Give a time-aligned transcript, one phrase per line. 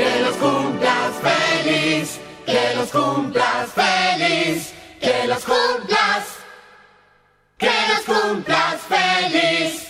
[0.00, 6.24] Que los cumplas feliz, que los cumplas feliz, que los cumplas,
[7.58, 9.88] que los cumplas feliz.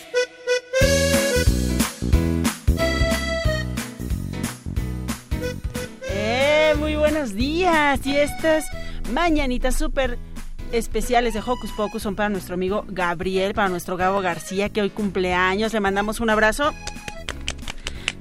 [6.08, 8.64] Eh, muy buenos días y estas
[9.12, 10.18] mañanitas súper
[10.72, 14.90] especiales de Hocus Pocus son para nuestro amigo Gabriel, para nuestro Gabo García que hoy
[14.90, 15.72] cumpleaños.
[15.72, 16.72] Le mandamos un abrazo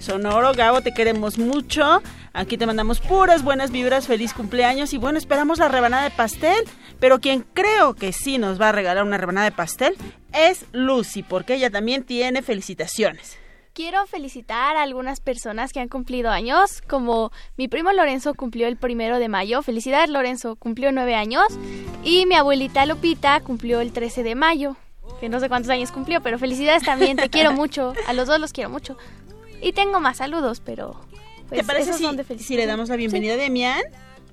[0.09, 0.53] Sonoro.
[0.53, 2.01] Gabo, te queremos mucho.
[2.33, 6.63] Aquí te mandamos puras buenas vibras, feliz cumpleaños y bueno, esperamos la rebanada de pastel.
[6.99, 9.95] Pero quien creo que sí nos va a regalar una rebanada de pastel
[10.33, 13.37] es Lucy, porque ella también tiene felicitaciones.
[13.73, 18.77] Quiero felicitar a algunas personas que han cumplido años, como mi primo Lorenzo cumplió el
[18.77, 19.61] primero de mayo.
[19.61, 21.45] Felicidades Lorenzo, cumplió nueve años.
[22.03, 24.75] Y mi abuelita Lupita cumplió el 13 de mayo,
[25.19, 27.93] que no sé cuántos años cumplió, pero felicidades también, te quiero mucho.
[28.07, 28.97] A los dos los quiero mucho.
[29.61, 30.99] Y tengo más saludos, pero...
[31.49, 32.05] Pues, ¿Te parece si,
[32.39, 33.81] si, le damos la bienvenida a Demian?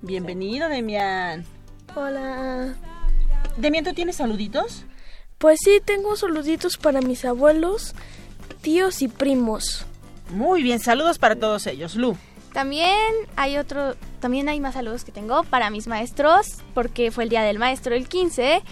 [0.03, 1.45] Bienvenido, Demian.
[1.95, 2.75] Hola.
[3.57, 4.85] Demian, ¿tú tienes saluditos?
[5.39, 7.95] Pues sí, tengo saluditos para mis abuelos,
[8.61, 9.87] tíos y primos.
[10.31, 12.17] Muy bien, saludos para todos ellos, Lu.
[12.53, 12.97] También
[13.37, 17.43] hay otro, también hay más saludos que tengo para mis maestros, porque fue el día
[17.43, 18.63] del maestro el 15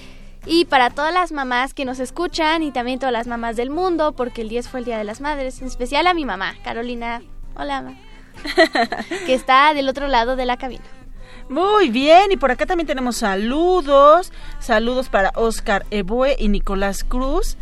[0.47, 4.13] y para todas las mamás que nos escuchan y también todas las mamás del mundo,
[4.13, 7.23] porque el 10 fue el Día de las Madres, en especial a mi mamá, Carolina.
[7.57, 7.99] Hola, mamá.
[9.27, 10.85] que está del otro lado de la cabina.
[11.49, 14.33] Muy bien, y por acá también tenemos saludos.
[14.61, 17.57] Saludos para Oscar Ebue y Nicolás Cruz.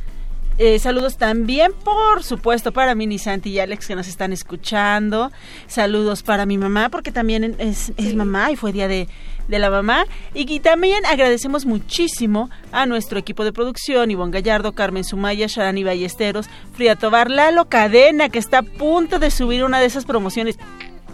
[0.58, 5.32] Eh, saludos también, por supuesto, para Mini Santi y Alex que nos están escuchando.
[5.66, 9.08] Saludos para mi mamá, porque también es, es mamá y fue día de,
[9.48, 10.06] de la mamá.
[10.34, 16.48] Y, también agradecemos muchísimo a nuestro equipo de producción, Ivonne Gallardo, Carmen Sumaya, Sharani Ballesteros,
[16.74, 20.58] Frida Tobar, Lalo Cadena, que está a punto de subir una de esas promociones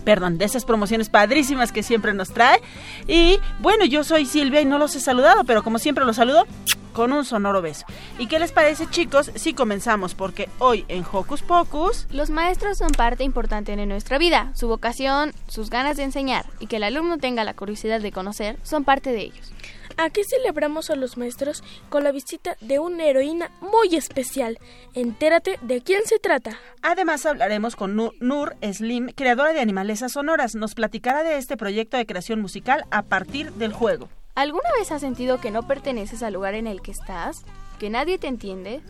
[0.09, 2.63] perdón, de esas promociones padrísimas que siempre nos trae.
[3.07, 6.47] Y bueno, yo soy Silvia y no los he saludado, pero como siempre los saludo
[6.95, 7.85] con un sonoro beso.
[8.19, 10.15] ¿Y qué les parece chicos si comenzamos?
[10.15, 12.07] Porque hoy en Hocus Pocus...
[12.11, 14.51] Los maestros son parte importante de nuestra vida.
[14.55, 18.57] Su vocación, sus ganas de enseñar y que el alumno tenga la curiosidad de conocer
[18.63, 19.53] son parte de ellos.
[20.00, 24.60] Aquí celebramos a los maestros con la visita de una heroína muy especial.
[24.94, 26.56] Entérate de quién se trata.
[26.82, 30.54] Además hablaremos con Nur, Slim, creadora de Animalesas Sonoras.
[30.54, 34.09] Nos platicará de este proyecto de creación musical a partir del juego.
[34.36, 37.42] ¿Alguna vez has sentido que no perteneces al lugar en el que estás?
[37.80, 38.82] ¿Que nadie te entiende?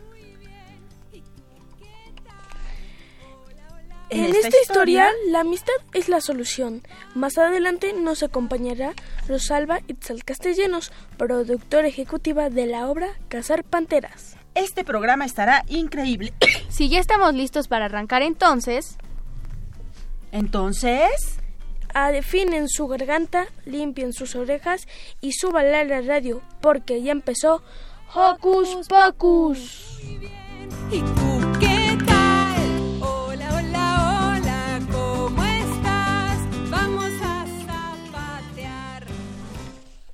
[4.09, 6.81] En, esta, historia, la amistad es la solución.
[7.13, 8.93] Más adelante nos acompañará
[9.27, 14.35] Rosalba Itzal Castellanos, productora ejecutiva de la obra Cazar Panteras.
[14.55, 16.33] Este programa estará increíble.
[16.69, 18.97] si ya estamos listos para arrancar entonces...
[20.31, 21.39] Entonces
[22.07, 24.87] definen su garganta, limpien sus orejas
[25.21, 27.61] y súbanle a la radio, porque ya empezó
[28.13, 29.99] Hocus Pocus.
[30.91, 31.68] ¿Y tú qué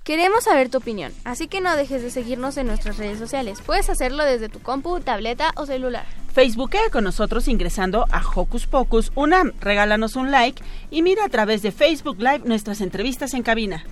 [0.06, 3.64] Queremos saber tu opinión, así que no dejes de seguirnos en nuestras redes sociales.
[3.66, 6.06] Puedes hacerlo desde tu compu, tableta o celular.
[6.32, 9.54] Facebookea con nosotros ingresando a Hocus Pocus UNAM.
[9.60, 10.62] Regálanos un like
[10.92, 13.84] y mira a través de Facebook Live nuestras entrevistas en cabina.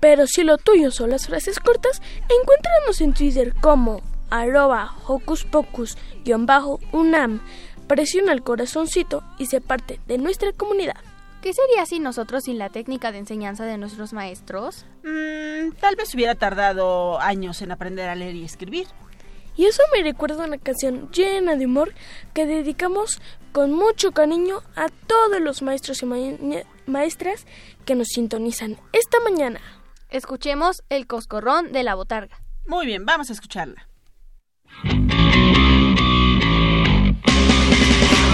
[0.00, 2.00] Pero si lo tuyo son las frases cortas,
[2.40, 4.00] encuéntranos en Twitter como
[4.30, 7.42] arroba Hocus Pocus-UNAM.
[7.88, 10.96] Presiona el corazoncito y se parte de nuestra comunidad.
[11.42, 14.86] ¿Qué sería si nosotros sin la técnica de enseñanza de nuestros maestros?
[15.02, 18.86] Mm, tal vez hubiera tardado años en aprender a leer y escribir.
[19.56, 21.92] Y eso me recuerda una canción llena de humor
[22.32, 26.16] que dedicamos con mucho cariño a todos los maestros y ma
[26.86, 27.44] maestras
[27.84, 29.60] que nos sintonizan esta mañana.
[30.10, 32.40] Escuchemos el coscorrón de la botarga.
[32.66, 33.88] Muy bien, vamos a escucharla.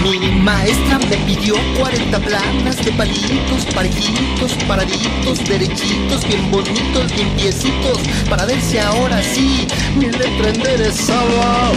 [0.03, 7.99] Mi maestra me pidió 40 planas de palitos, parejitos, paraditos, derechitos, bien bonitos, limpiecitos,
[8.29, 11.71] para ver si ahora sí mi letra enderezaba.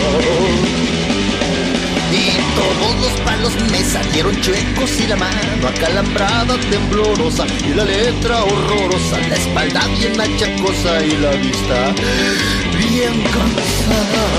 [2.13, 8.45] Y todos los palos me salieron chuecos y la mano acalambrada, temblorosa, y la letra
[8.45, 11.95] horrorosa, la espalda bien achacosa y la vista
[12.79, 14.33] bien cansada.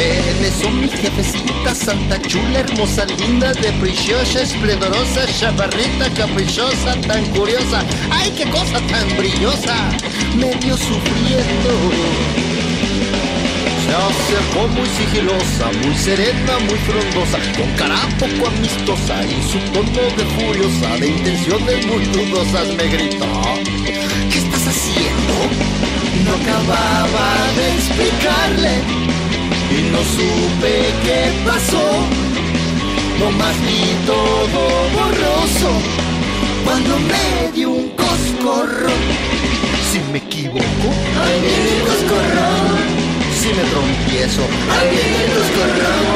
[0.00, 7.84] En eso mi jefecita, santa chula, hermosa, linda, de preciosa, esplendorosa, chaparrita, caprichosa, tan curiosa,
[8.10, 9.74] ay qué cosa tan brillosa,
[10.36, 11.72] me vio sufriendo.
[13.84, 20.02] Se acercó muy sigilosa, muy serena, muy frondosa, con cara poco amistosa y su tono
[20.16, 23.26] de furiosa, de intenciones muy dudosas me gritó.
[24.32, 25.34] ¿Qué estás haciendo?
[26.24, 29.09] No acababa de explicarle
[29.70, 30.72] y no supe
[31.04, 31.86] qué pasó.
[33.18, 34.62] Nomás vi todo
[34.96, 35.70] borroso
[36.64, 39.02] cuando me dio un coscorrón.
[39.90, 40.88] Si me equivoco,
[41.22, 42.78] ahí viene el coscorrón.
[43.38, 44.42] Si me trompiezo,
[44.74, 46.08] ahí viene el coscorrón.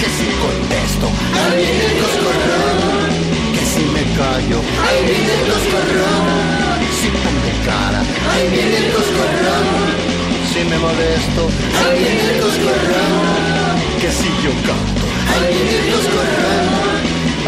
[0.00, 1.06] Que si contesto,
[1.38, 3.10] ahí viene el coscorrón.
[3.54, 6.58] Que si me callo, ahí viene el coscorrón.
[6.98, 8.00] Si pongo cara,
[8.32, 10.17] ahí viene el coscorrón
[10.58, 11.48] si me molesto,
[11.94, 13.78] viene el coscorrón.
[14.00, 15.06] Que si yo canto,
[15.46, 16.68] viene el coscorrón.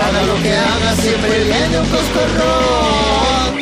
[0.00, 3.56] Haga lo que haga, siempre viene un coscorrón.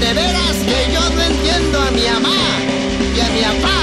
[0.00, 2.40] De veras que yo no entiendo a mi mamá
[3.16, 3.78] y a mi papá.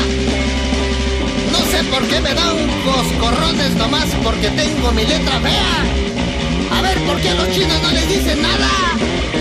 [1.51, 6.77] No sé por qué me dan coscorrones nomás porque tengo mi letra fea.
[6.77, 8.69] A ver, ¿por qué los chinos no les dicen nada?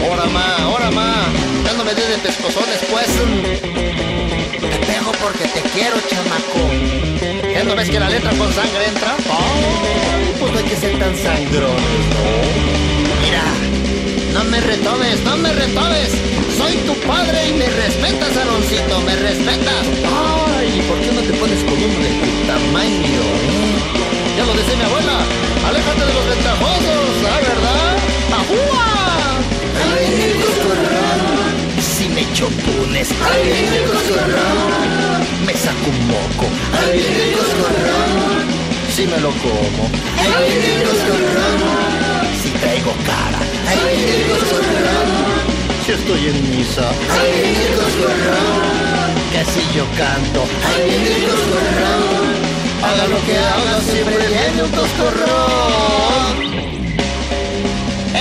[0.08, 1.14] Ahora ma, ahora ma,
[1.64, 3.86] ya no me de pescozones pues.
[5.22, 6.60] Porque te quiero, chamaco.
[7.52, 9.14] ¿Ya no ves que la letra con sangre entra?
[9.30, 12.22] Oh, pues no hay que ser tan sangrones, ¿no?
[13.22, 13.42] Mira,
[14.34, 16.12] no me retobes, no me retobes.
[16.56, 19.86] Soy tu padre y me respetas, Aaroncito, me respetas.
[20.04, 22.36] Ay, ¿por qué no te pones con uno de?
[24.36, 25.18] Ya lo decía mi abuela,
[25.66, 27.96] aléjate de los ventajosos, ¿ah, verdad?
[28.32, 28.95] ¡Ajúa!
[32.16, 33.84] Me echo punes, ahí viene el.
[35.44, 38.40] Me saco un moco, ahí viene el coscorrón.
[38.94, 39.84] Si me lo como,
[40.16, 40.96] ahí viene el.
[42.42, 45.10] Si traigo cara, ahí viene el coscorrón.
[45.84, 49.12] Si estoy en misa, ahí viene el coscorrón.
[49.32, 52.32] Que si yo canto, ahí viene el coscorrón.
[52.82, 56.34] Haga lo que haga, siempre viene un coscorrón.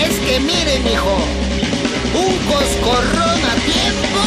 [0.04, 1.16] Es que miren, hijo,
[2.46, 4.22] coscorrón a tiempo.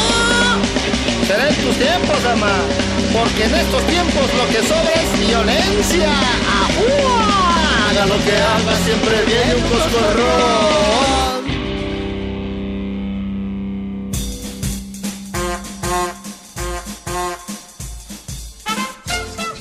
[1.26, 2.54] Será en tus tiempos, ama,
[3.12, 6.10] porque en estos tiempos lo que sobra es violencia.
[6.62, 7.90] ¡Ajúa!
[7.90, 10.98] Haga lo que haga, siempre viene un coscorrón.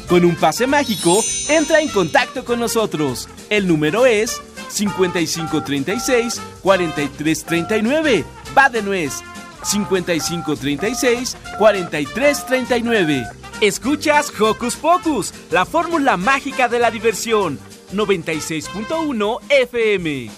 [0.07, 3.27] Con un pase mágico, entra en contacto con nosotros.
[3.49, 8.36] El número es 5536 4339.
[8.55, 9.23] Va de nuez.
[9.63, 13.25] 5536 4339.
[13.61, 17.59] Escuchas Hocus Pocus, la fórmula mágica de la diversión.
[17.93, 20.29] 96.1 FM.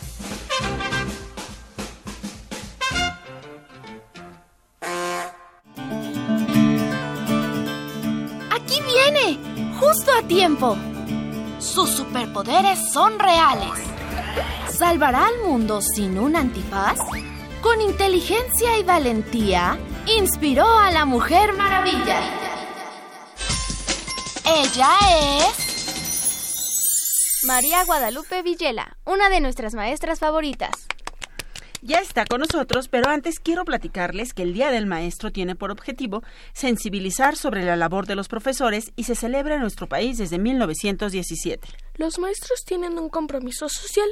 [8.51, 9.39] Aquí viene,
[9.79, 10.77] justo a tiempo.
[11.59, 13.73] Sus superpoderes son reales.
[14.71, 16.99] ¿Salvará al mundo sin un antifaz?
[17.61, 22.21] Con inteligencia y valentía, inspiró a la Mujer Maravilla.
[24.45, 24.89] Ella
[25.49, 25.69] es...
[27.45, 30.71] María Guadalupe Villela, una de nuestras maestras favoritas.
[31.81, 35.71] Ya está con nosotros, pero antes quiero platicarles que el Día del Maestro tiene por
[35.71, 36.23] objetivo
[36.53, 41.67] sensibilizar sobre la labor de los profesores y se celebra en nuestro país desde 1917.
[41.95, 44.09] Los maestros tienen un compromiso social,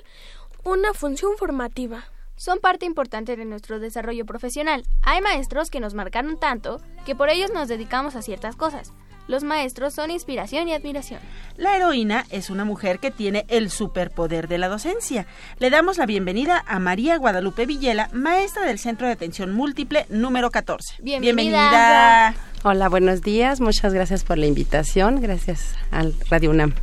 [0.63, 2.09] una función formativa.
[2.37, 4.83] Son parte importante de nuestro desarrollo profesional.
[5.01, 8.93] Hay maestros que nos marcaron tanto que por ellos nos dedicamos a ciertas cosas.
[9.27, 11.19] Los maestros son inspiración y admiración.
[11.57, 15.25] La heroína es una mujer que tiene el superpoder de la docencia.
[15.57, 20.51] Le damos la bienvenida a María Guadalupe Villela, maestra del Centro de Atención Múltiple número
[20.51, 21.01] 14.
[21.01, 22.35] Bienvenida.
[22.63, 23.59] Hola, buenos días.
[23.59, 25.21] Muchas gracias por la invitación.
[25.21, 26.73] Gracias al Radio UNAM.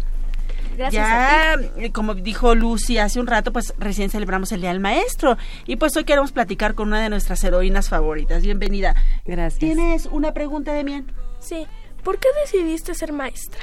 [0.76, 4.80] Gracias ya, eh, como dijo Lucy hace un rato, pues recién celebramos el Día del
[4.80, 8.42] Maestro y pues hoy queremos platicar con una de nuestras heroínas favoritas.
[8.42, 8.94] Bienvenida.
[9.24, 9.60] Gracias.
[9.60, 11.06] ¿Tienes una pregunta, Demian?
[11.38, 11.66] Sí.
[12.02, 13.60] ¿Por qué decidiste ser maestra?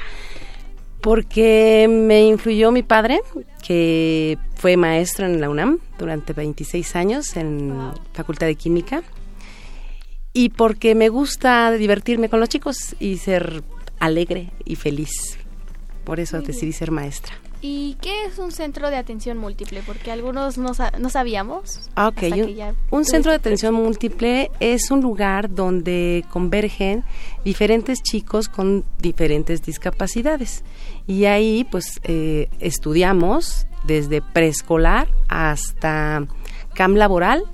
[1.00, 3.20] Porque me influyó mi padre,
[3.66, 9.02] que fue maestro en la UNAM durante 26 años en Facultad de Química.
[10.32, 13.62] Y porque me gusta divertirme con los chicos y ser
[13.98, 15.38] alegre y feliz.
[16.04, 17.34] Por eso decidí ser maestra.
[17.64, 19.82] ¿Y qué es un centro de atención múltiple?
[19.86, 21.88] Porque algunos no, no sabíamos.
[21.94, 27.04] Ah, ok, un, un centro de atención múltiple es un lugar donde convergen
[27.44, 30.64] diferentes chicos con diferentes discapacidades.
[31.06, 36.26] Y ahí pues eh, estudiamos desde preescolar hasta
[36.74, 37.44] CAM laboral.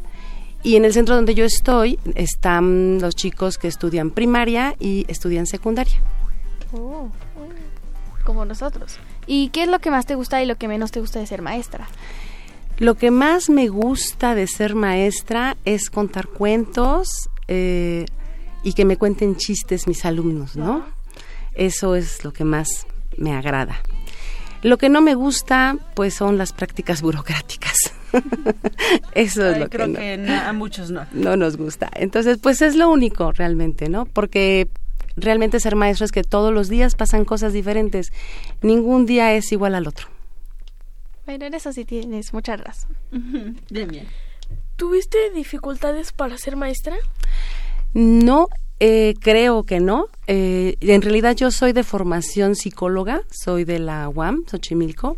[0.62, 5.44] Y en el centro donde yo estoy están los chicos que estudian primaria y estudian
[5.46, 6.00] secundaria.
[6.72, 7.10] Oh
[8.28, 8.99] como nosotros.
[9.26, 11.26] ¿Y qué es lo que más te gusta y lo que menos te gusta de
[11.26, 11.88] ser maestra?
[12.76, 18.04] Lo que más me gusta de ser maestra es contar cuentos eh,
[18.62, 20.85] y que me cuenten chistes mis alumnos, ¿no?
[21.54, 22.68] Eso es lo que más
[23.16, 23.80] me agrada.
[24.61, 27.94] Lo que no me gusta, pues, son las prácticas burocráticas.
[29.14, 31.06] Eso es lo creo que, que a muchos no.
[31.12, 31.88] No nos gusta.
[31.94, 34.04] Entonces, pues es lo único realmente, ¿no?
[34.04, 34.68] Porque
[35.20, 38.12] realmente ser maestro es que todos los días pasan cosas diferentes.
[38.62, 40.08] Ningún día es igual al otro.
[41.26, 42.96] Bueno, en eso sí tienes mucha razón.
[43.70, 44.06] bien.
[44.76, 46.96] ¿Tuviste dificultades para ser maestra?
[47.92, 48.48] No,
[48.80, 50.06] eh, creo que no.
[50.26, 55.16] Eh, en realidad yo soy de formación psicóloga, soy de la UAM, Xochimilco,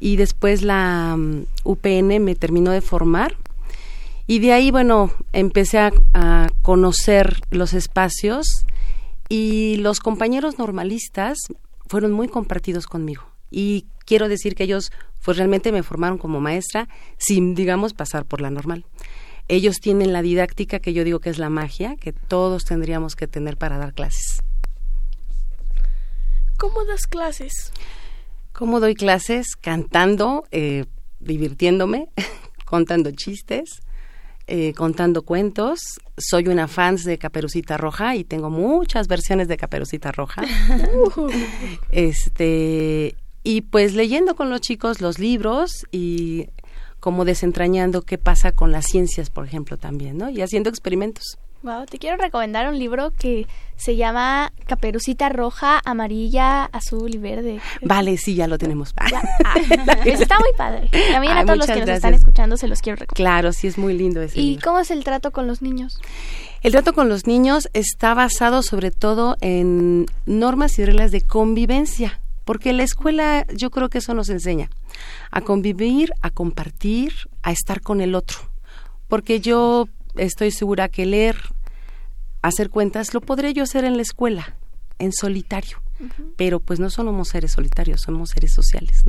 [0.00, 3.36] y después la um, UPN me terminó de formar.
[4.26, 8.64] Y de ahí, bueno, empecé a conocer los espacios
[9.32, 11.38] y los compañeros normalistas
[11.86, 13.22] fueron muy compartidos conmigo.
[13.50, 14.92] Y quiero decir que ellos
[15.24, 16.86] pues realmente me formaron como maestra
[17.16, 18.84] sin, digamos, pasar por la normal.
[19.48, 23.26] Ellos tienen la didáctica que yo digo que es la magia que todos tendríamos que
[23.26, 24.42] tener para dar clases.
[26.58, 27.72] ¿Cómo das clases?
[28.52, 29.56] ¿Cómo doy clases?
[29.56, 30.84] Cantando, eh,
[31.20, 32.10] divirtiéndome,
[32.66, 33.80] contando chistes,
[34.46, 35.80] eh, contando cuentos.
[36.16, 40.42] Soy una fan de Caperucita Roja y tengo muchas versiones de Caperucita Roja.
[41.90, 46.48] este y pues leyendo con los chicos los libros y
[47.00, 50.30] como desentrañando qué pasa con las ciencias, por ejemplo, también, ¿no?
[50.30, 51.36] Y haciendo experimentos.
[51.62, 57.60] Wow, te quiero recomendar un libro que se llama Caperucita Roja, Amarilla, Azul y Verde.
[57.82, 58.92] Vale, sí, ya lo tenemos.
[59.44, 60.88] Ah, está muy padre.
[61.12, 63.16] También a todos los que nos están escuchando se los quiero recomendar.
[63.16, 66.00] Claro, sí, es muy lindo ese ¿Y cómo es el trato con los niños?
[66.62, 72.20] El trato con los niños está basado sobre todo en normas y reglas de convivencia,
[72.44, 74.70] porque la escuela yo creo que eso nos enseña
[75.30, 78.38] a convivir, a compartir, a estar con el otro.
[79.08, 81.36] Porque yo estoy segura que leer,
[82.42, 84.56] hacer cuentas, lo podré yo hacer en la escuela,
[84.98, 85.82] en solitario.
[86.36, 89.04] Pero pues no somos seres solitarios, somos seres sociales.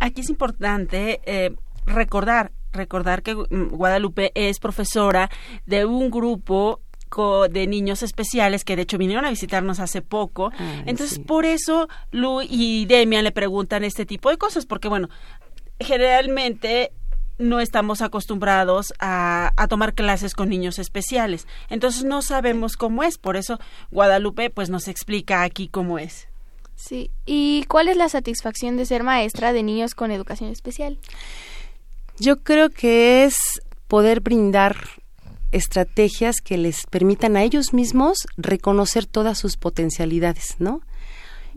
[0.00, 1.54] Aquí es importante eh,
[1.86, 5.30] recordar, recordar que mm, Guadalupe es profesora
[5.66, 6.80] de un grupo
[7.50, 10.50] de niños especiales que de hecho vinieron a visitarnos hace poco.
[10.84, 15.08] Entonces, por eso Lu y Demian le preguntan este tipo de cosas, porque bueno,
[15.78, 16.92] generalmente
[17.38, 21.46] no estamos acostumbrados a, tomar clases con niños especiales.
[21.68, 23.18] Entonces no sabemos cómo es.
[23.18, 23.58] Por eso
[23.90, 26.28] Guadalupe pues nos explica aquí cómo es.
[26.76, 27.10] Sí.
[27.24, 30.98] ¿Y cuál es la satisfacción de ser maestra de niños con educación especial?
[32.18, 33.36] Yo creo que es
[33.88, 34.76] poder brindar
[35.52, 40.80] estrategias que les permitan a ellos mismos reconocer todas sus potencialidades, ¿no?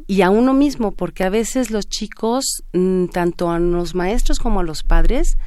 [0.05, 4.59] Y a uno mismo, porque a veces los chicos, mm, tanto a los maestros como
[4.59, 5.37] a los padres,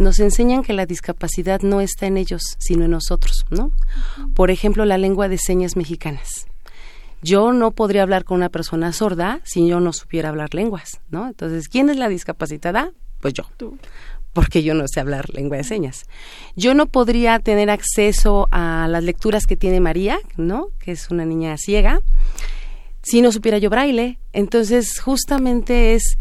[0.00, 3.70] nos enseñan que la discapacidad no está en ellos, sino en nosotros, ¿no?
[4.34, 6.46] Por ejemplo, la lengua de señas mexicanas.
[7.22, 11.26] Yo no podría hablar con una persona sorda si yo no supiera hablar lenguas, ¿no?
[11.28, 12.92] Entonces, ¿quién es la discapacitada?
[13.20, 13.44] Pues yo.
[14.32, 16.06] Porque yo no sé hablar lengua de señas.
[16.56, 20.68] Yo no podría tener acceso a las lecturas que tiene María, ¿no?
[20.78, 22.00] Que es una niña ciega,
[23.02, 24.18] si no supiera yo braille.
[24.32, 26.16] Entonces, justamente es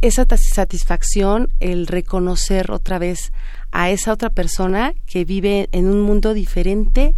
[0.00, 3.32] esa satisfacción, el reconocer otra vez
[3.72, 7.14] a esa otra persona que vive en un mundo diferente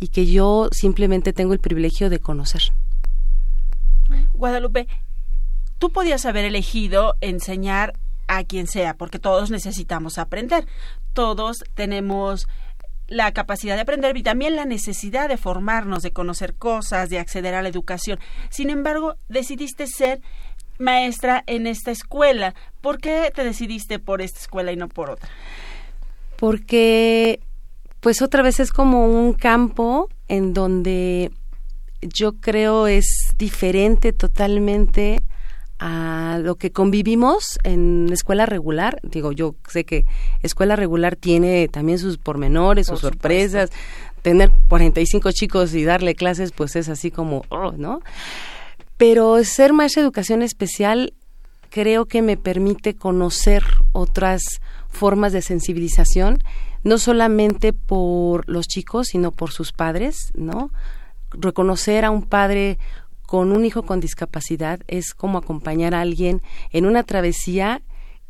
[0.00, 2.62] y que yo simplemente tengo el privilegio de conocer.
[4.34, 4.88] Guadalupe,
[5.78, 7.94] tú podías haber elegido enseñar
[8.28, 10.66] a quien sea, porque todos necesitamos aprender.
[11.12, 12.46] Todos tenemos
[13.08, 17.54] la capacidad de aprender y también la necesidad de formarnos, de conocer cosas, de acceder
[17.54, 18.18] a la educación.
[18.50, 20.20] Sin embargo, decidiste ser
[20.78, 22.54] maestra en esta escuela.
[22.80, 25.28] ¿Por qué te decidiste por esta escuela y no por otra?
[26.36, 27.40] Porque,
[28.00, 31.30] pues otra vez es como un campo en donde
[32.02, 35.22] yo creo es diferente totalmente
[35.78, 38.98] a lo que convivimos en escuela regular.
[39.02, 40.04] Digo, yo sé que
[40.42, 43.70] escuela regular tiene también sus pormenores, sus sorpresas.
[44.22, 48.00] Tener 45 chicos y darle clases, pues es así como, oh, ¿no?
[48.96, 51.14] Pero ser maestra de educación especial
[51.70, 53.62] creo que me permite conocer
[53.92, 54.42] otras
[54.88, 56.38] formas de sensibilización,
[56.84, 60.70] no solamente por los chicos, sino por sus padres, ¿no?
[61.30, 62.78] Reconocer a un padre
[63.26, 67.82] con un hijo con discapacidad es como acompañar a alguien en una travesía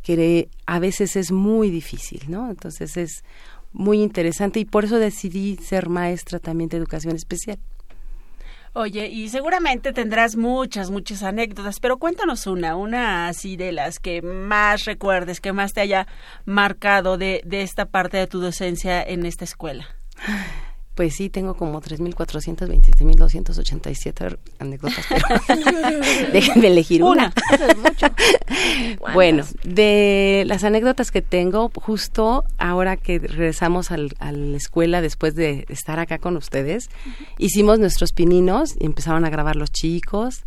[0.02, 2.48] que a veces es muy difícil, ¿no?
[2.50, 3.22] Entonces es
[3.72, 7.58] muy interesante y por eso decidí ser maestra también de educación especial.
[8.78, 14.20] Oye, y seguramente tendrás muchas, muchas anécdotas, pero cuéntanos una, una así de las que
[14.20, 16.06] más recuerdes, que más te haya
[16.44, 19.86] marcado de, de esta parte de tu docencia en esta escuela.
[20.96, 25.26] Pues sí, tengo como 3.427.287 anécdotas, pero
[26.32, 27.34] déjenme elegir una.
[29.12, 35.34] bueno, de las anécdotas que tengo, justo ahora que regresamos al, a la escuela después
[35.34, 36.88] de estar acá con ustedes,
[37.36, 40.44] hicimos nuestros pininos y empezaron a grabar los chicos,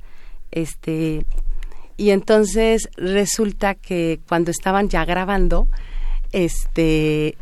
[0.49, 1.27] este,
[1.95, 5.67] y entonces resulta que cuando estaban ya grabando,
[6.31, 7.37] este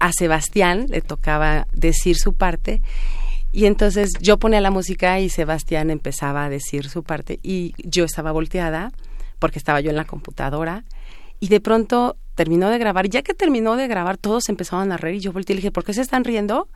[0.00, 2.82] a Sebastián le tocaba decir su parte
[3.52, 8.04] y entonces yo ponía la música y Sebastián empezaba a decir su parte y yo
[8.04, 8.92] estaba volteada
[9.38, 10.84] porque estaba yo en la computadora
[11.40, 13.08] y de pronto terminó de grabar.
[13.08, 15.72] Ya que terminó de grabar, todos empezaron a reír y yo volteé y le dije,
[15.72, 16.68] ¿por qué se están riendo?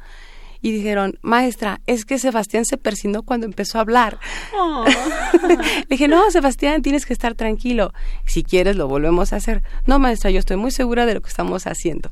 [0.61, 4.19] Y dijeron, maestra, es que Sebastián se persinó cuando empezó a hablar.
[4.59, 4.85] Oh.
[5.49, 7.93] le dije, no, Sebastián, tienes que estar tranquilo.
[8.25, 9.63] Si quieres, lo volvemos a hacer.
[9.87, 12.11] No, maestra, yo estoy muy segura de lo que estamos haciendo.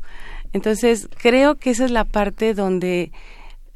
[0.52, 3.12] Entonces, creo que esa es la parte donde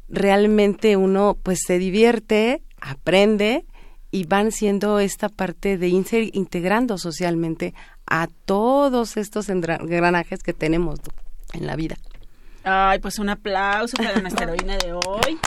[0.09, 3.65] realmente uno pues se divierte, aprende
[4.11, 7.73] y van siendo esta parte de integrando socialmente
[8.05, 10.99] a todos estos engranajes que tenemos
[11.53, 11.97] en la vida.
[12.63, 15.39] Ay, pues un aplauso para nuestra heroína de hoy.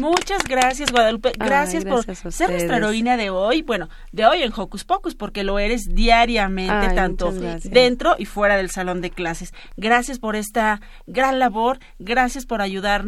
[0.00, 1.32] Muchas gracias, Guadalupe.
[1.36, 3.62] Gracias, Ay, por gracias ser nuestra heroína de hoy.
[3.62, 7.32] Bueno, de hoy en Hocus Pocus, porque lo eres diariamente, Ay, tanto
[7.64, 9.52] dentro y fuera del salón de clases.
[9.76, 11.78] Gracias por esta gran labor.
[11.98, 13.04] Gracias por ayudar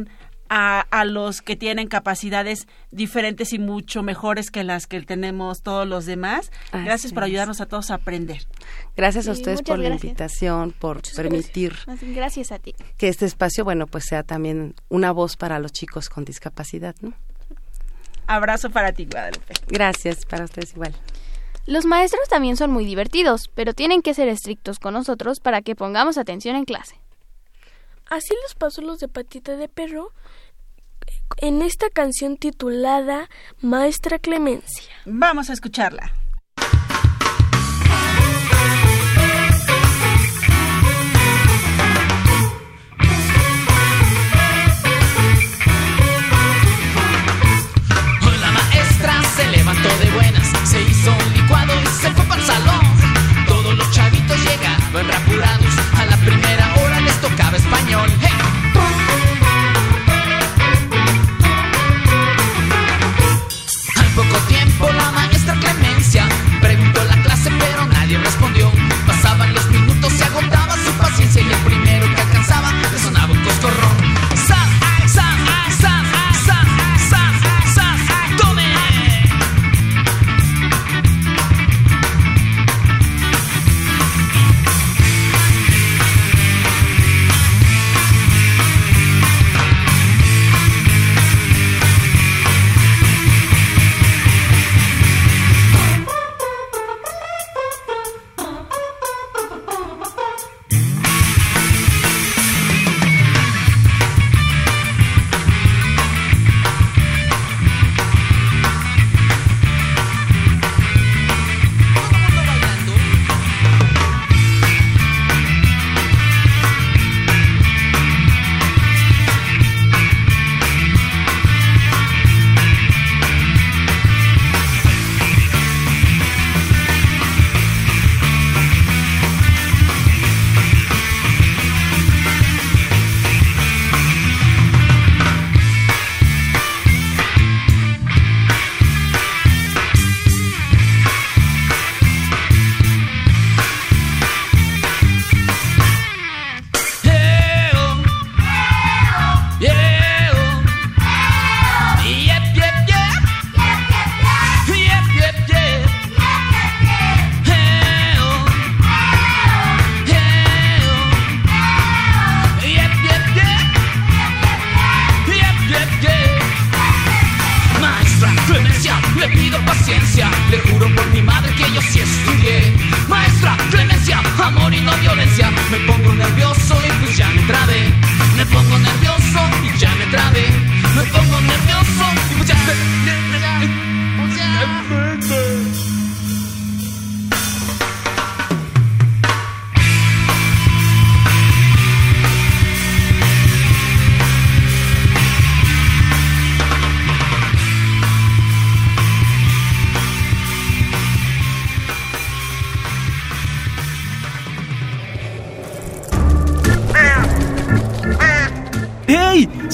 [0.53, 5.87] a, a los que tienen capacidades diferentes y mucho mejores que las que tenemos todos
[5.87, 6.51] los demás.
[6.73, 8.43] Así gracias por ayudarnos a todos a aprender.
[8.97, 10.05] Gracias a Sí, ustedes por la gracias.
[10.05, 12.75] invitación, por permitir bien, Gracias a ti.
[12.99, 17.13] que este espacio, bueno, pues sea también una voz para los chicos con discapacidad, ¿no?
[18.27, 19.55] Abrazo para ti, Guadalupe.
[19.69, 20.95] Gracias, para ustedes igual.
[21.67, 25.77] Los maestros también son muy divertidos, pero tienen que ser estrictos con nosotros para que
[25.77, 26.97] pongamos atención en clase.
[28.09, 30.13] Así les pasó los de Patita de Perro
[31.39, 33.29] en esta canción titulada
[33.61, 34.93] Maestra Clemencia.
[35.05, 36.13] Vamos a escucharla.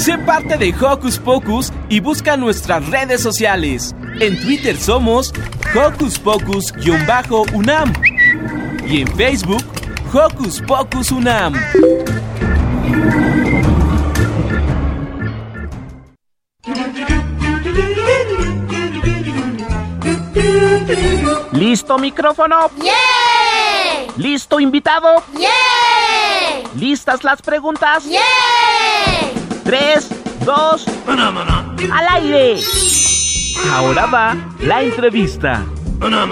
[0.06, 3.92] Sé parte de Hocus Pocus y busca nuestras redes sociales.
[4.20, 5.34] En Twitter somos
[5.74, 7.92] Hocus Pocus-UNAM
[8.86, 9.64] y en Facebook
[10.14, 11.54] Hocus Pocus UNAM.
[21.50, 22.70] ¿Listo micrófono?
[22.80, 22.92] ¡Yeah!
[24.16, 25.24] ¿Listo invitado?
[25.36, 25.50] ¡Yeah!
[26.76, 28.04] ¿Listas las preguntas?
[28.04, 28.20] ¡Yeah!
[29.66, 30.08] Tres,
[30.44, 32.60] dos, al aire.
[33.72, 35.66] Ahora va la entrevista.
[36.00, 36.22] Hola,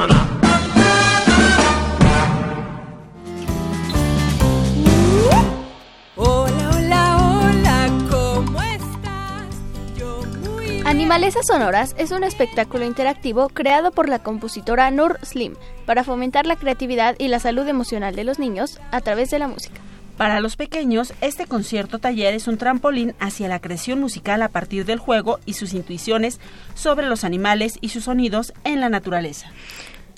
[6.14, 9.48] hola, hola, ¿cómo estás?
[9.96, 16.04] Yo muy Animalesas Sonoras es un espectáculo interactivo creado por la compositora Nur Slim para
[16.04, 19.80] fomentar la creatividad y la salud emocional de los niños a través de la música.
[20.16, 24.84] Para los pequeños, este concierto taller es un trampolín hacia la creación musical a partir
[24.84, 26.40] del juego y sus intuiciones
[26.74, 29.48] sobre los animales y sus sonidos en la naturaleza.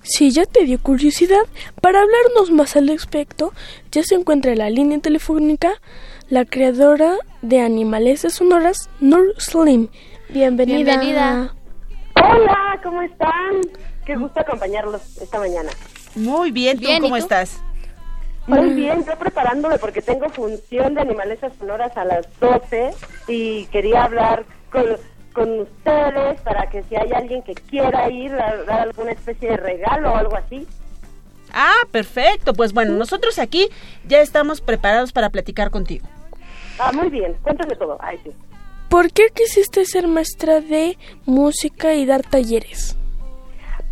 [0.03, 1.43] Si ya te dio curiosidad,
[1.81, 3.53] para hablarnos más al respecto,
[3.91, 5.73] ya se encuentra en la línea telefónica
[6.29, 9.89] la creadora de Animalesas Sonoras, Nur Slim.
[10.29, 10.77] Bienvenida.
[10.77, 11.55] Bienvenida.
[12.17, 13.61] Hola, ¿cómo están?
[14.05, 15.71] Qué gusto acompañarlos esta mañana.
[16.15, 17.23] Muy bien, ¿tú Bien, ¿y cómo tú?
[17.23, 17.61] estás?
[18.47, 22.93] Muy bien, yo preparándome porque tengo función de Animalesas Sonoras a las 12
[23.27, 24.85] y quería hablar con,
[25.33, 29.57] con ustedes para que si hay alguien que quiera ir, dar, dar alguna especie de
[29.57, 30.67] regalo o algo así.
[31.53, 32.53] Ah, perfecto.
[32.53, 33.69] Pues bueno, nosotros aquí
[34.07, 36.07] ya estamos preparados para platicar contigo.
[36.79, 37.97] Ah, muy bien, cuéntame todo.
[38.01, 38.31] Ay, sí.
[38.89, 42.97] ¿Por qué quisiste ser maestra de música y dar talleres?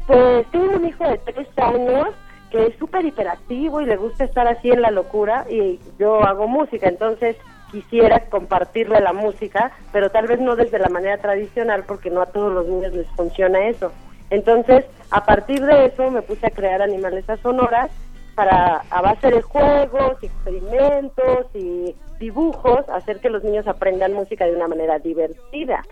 [0.06, 2.08] Pues tengo un hijo de tres años
[2.54, 6.46] que es súper hiperactivo y le gusta estar así en la locura y yo hago
[6.46, 7.36] música, entonces
[7.72, 12.26] quisiera compartirle la música, pero tal vez no desde la manera tradicional porque no a
[12.26, 13.90] todos los niños les funciona eso.
[14.30, 17.90] Entonces, a partir de eso me puse a crear animalesas sonoras
[18.36, 24.54] para, a base de juegos, experimentos y dibujos, hacer que los niños aprendan música de
[24.54, 25.82] una manera divertida.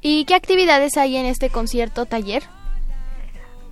[0.00, 2.44] ¿Y qué actividades hay en este concierto taller?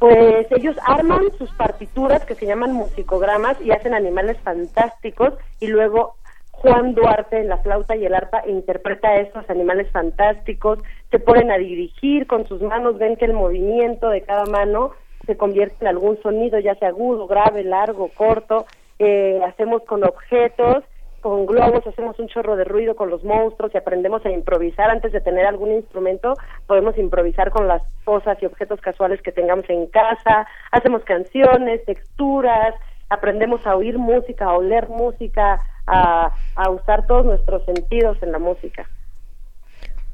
[0.04, 6.16] Pues ellos arman sus partituras que se llaman musicogramas y hacen animales fantásticos y luego
[6.50, 11.56] Juan Duarte en la flauta y el arpa interpreta esos animales fantásticos, se ponen a
[11.56, 14.90] dirigir con sus manos, ven que el movimiento de cada mano
[15.24, 18.66] se convierte en algún sonido, ya sea agudo, grave, largo, corto,
[18.98, 20.84] eh, hacemos con objetos,
[21.24, 25.10] con globos, hacemos un chorro de ruido con los monstruos y aprendemos a improvisar antes
[25.10, 26.34] de tener algún instrumento,
[26.66, 32.74] podemos improvisar con las cosas y objetos casuales que tengamos en casa, hacemos canciones, texturas,
[33.08, 38.38] aprendemos a oír música, a oler música, a, a usar todos nuestros sentidos en la
[38.38, 38.86] música.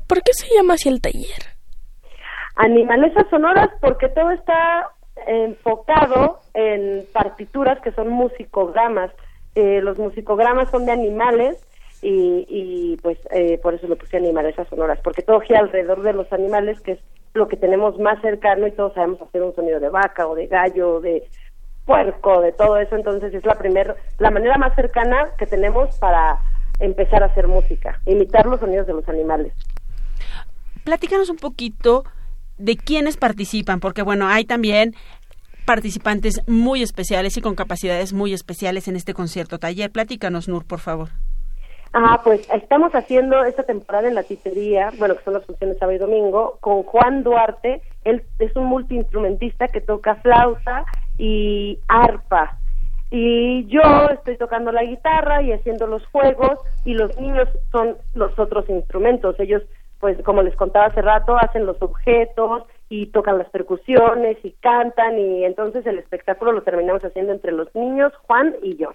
[0.06, 1.42] ¿Por qué se llama así el taller?
[2.54, 4.90] Animalesas sonoras porque todo está
[5.26, 9.10] enfocado en partituras que son musicogramas.
[9.54, 11.58] Eh, los musicogramas son de animales
[12.02, 16.12] y, y pues eh, por eso le puse animalesas sonoras, porque todo gira alrededor de
[16.12, 16.98] los animales, que es
[17.34, 20.46] lo que tenemos más cercano y todos sabemos hacer un sonido de vaca o de
[20.46, 21.28] gallo, de
[21.84, 26.38] puerco, de todo eso, entonces es la primer, la manera más cercana que tenemos para
[26.78, 29.52] empezar a hacer música, imitar los sonidos de los animales.
[30.84, 32.04] Platícanos un poquito
[32.58, 34.94] de quiénes participan, porque bueno, hay también
[35.64, 39.90] participantes muy especiales y con capacidades muy especiales en este concierto taller.
[39.90, 41.08] Platícanos, Nur, por favor.
[41.92, 45.96] Ah, pues estamos haciendo esta temporada en la titería, bueno, que son las funciones sábado
[45.96, 47.82] y domingo, con Juan Duarte.
[48.04, 50.84] Él es un multiinstrumentista que toca flauta
[51.18, 52.58] y arpa.
[53.10, 58.38] Y yo estoy tocando la guitarra y haciendo los juegos y los niños son los
[58.38, 59.34] otros instrumentos.
[59.40, 59.62] Ellos,
[59.98, 65.16] pues como les contaba hace rato, hacen los objetos y tocan las percusiones y cantan
[65.16, 68.90] y entonces el espectáculo lo terminamos haciendo entre los niños, Juan y yo.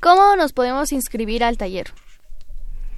[0.00, 1.86] ¿Cómo nos podemos inscribir al taller?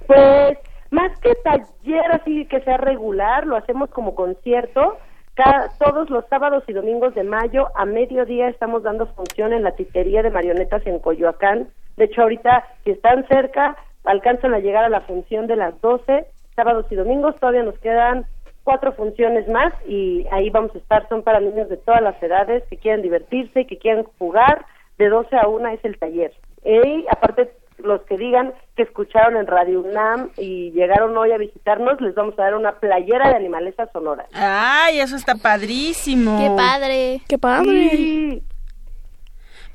[0.07, 0.57] Pues
[0.89, 4.97] más que taller así que sea regular, lo hacemos como concierto.
[5.35, 9.75] Cada, todos los sábados y domingos de mayo a mediodía estamos dando función en la
[9.75, 11.69] titería de marionetas en Coyoacán.
[11.97, 16.25] De hecho, ahorita, si están cerca, alcanzan a llegar a la función de las 12,
[16.55, 17.35] sábados y domingos.
[17.39, 18.25] Todavía nos quedan
[18.63, 21.07] cuatro funciones más y ahí vamos a estar.
[21.09, 24.65] Son para niños de todas las edades que quieran divertirse y que quieran jugar.
[24.97, 26.31] De 12 a 1 es el taller.
[26.63, 31.99] Y aparte, los que digan que escucharon en Radio UNAM y llegaron hoy a visitarnos,
[31.99, 34.27] les vamos a dar una playera de animalesas sonoras.
[34.33, 36.39] ¡Ay, eso está padrísimo!
[36.39, 37.21] ¡Qué padre!
[37.27, 37.89] ¡Qué padre!
[37.89, 38.43] Sí.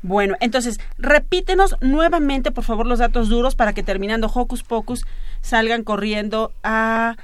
[0.03, 5.05] Bueno, entonces, repítenos nuevamente, por favor, los datos duros para que terminando Hocus Pocus
[5.41, 7.17] salgan corriendo a...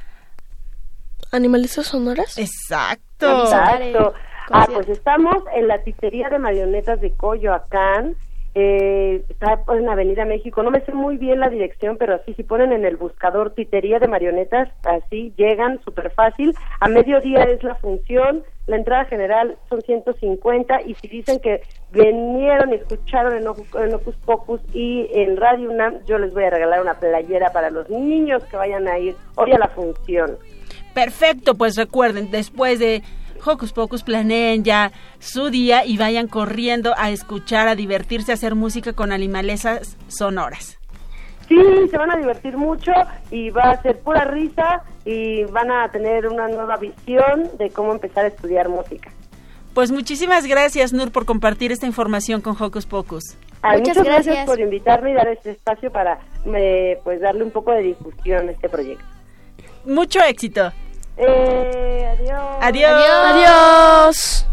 [1.35, 2.39] ¿Animalistas sonoras?
[2.39, 3.45] Exacto.
[3.45, 4.15] Exacto.
[4.51, 8.15] Ah, pues estamos en la titería de marionetas de Coyoacán.
[8.57, 10.63] Eh, está en Avenida México.
[10.63, 13.99] No me sé muy bien la dirección, pero así si ponen en el buscador titería
[13.99, 16.55] de marionetas, así llegan súper fácil.
[16.79, 18.45] A mediodía es la función.
[18.67, 23.93] La entrada general son 150 y si dicen que vinieron y escucharon en, Ocu- en
[23.95, 27.91] Ocus Pocus y en Radio UNAM, yo les voy a regalar una playera para los
[27.91, 30.39] niños que vayan a ir hoy a la función.
[30.95, 33.03] Perfecto, pues recuerden, después de
[33.45, 38.55] Hocus Pocus planeen ya su día y vayan corriendo a escuchar, a divertirse, a hacer
[38.55, 40.79] música con animalesas sonoras.
[41.49, 41.57] Sí,
[41.91, 42.93] se van a divertir mucho
[43.31, 47.93] y va a ser pura risa y van a tener una nueva visión de cómo
[47.93, 49.11] empezar a estudiar música.
[49.75, 53.37] Pues muchísimas gracias, Nur, por compartir esta información con Hocus Pocus.
[53.63, 54.47] Muchas, gracias.
[54.47, 58.53] por invitarme y dar este espacio para eh, pues darle un poco de difusión a
[58.53, 59.05] este proyecto.
[59.85, 60.73] Mucho éxito.
[61.17, 62.43] Eh, adiós.
[62.61, 63.03] Adiós.
[63.25, 64.47] Adiós.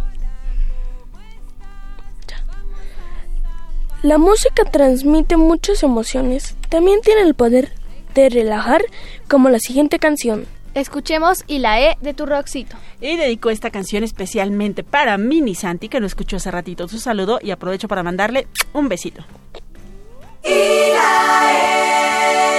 [4.03, 6.55] La música transmite muchas emociones.
[6.69, 7.71] También tiene el poder
[8.15, 8.81] de relajar,
[9.27, 10.47] como la siguiente canción.
[10.73, 12.77] Escuchemos y la E de tu Roxito.
[12.99, 17.39] Y dedico esta canción especialmente para Mini Santi, que nos escuchó hace ratito su saludo,
[17.43, 19.23] y aprovecho para mandarle un besito.
[20.43, 22.50] Y la E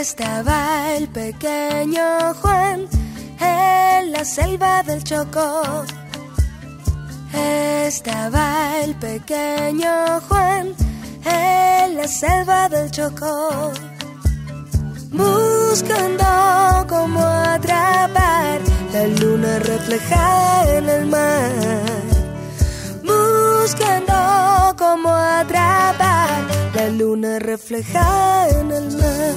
[0.00, 2.86] Estaba el pequeño Juan
[3.38, 5.84] en la selva del Chocó.
[7.96, 10.74] Estaba el pequeño Juan
[11.24, 13.70] en la selva del Chocó.
[15.12, 16.24] Buscando
[16.88, 18.58] cómo atrapar
[18.92, 21.52] la luna reflejada en el mar.
[23.04, 26.42] Buscando cómo atrapar
[26.74, 29.34] la luna reflejada en el mar.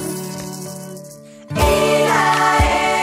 [1.54, 2.97] Y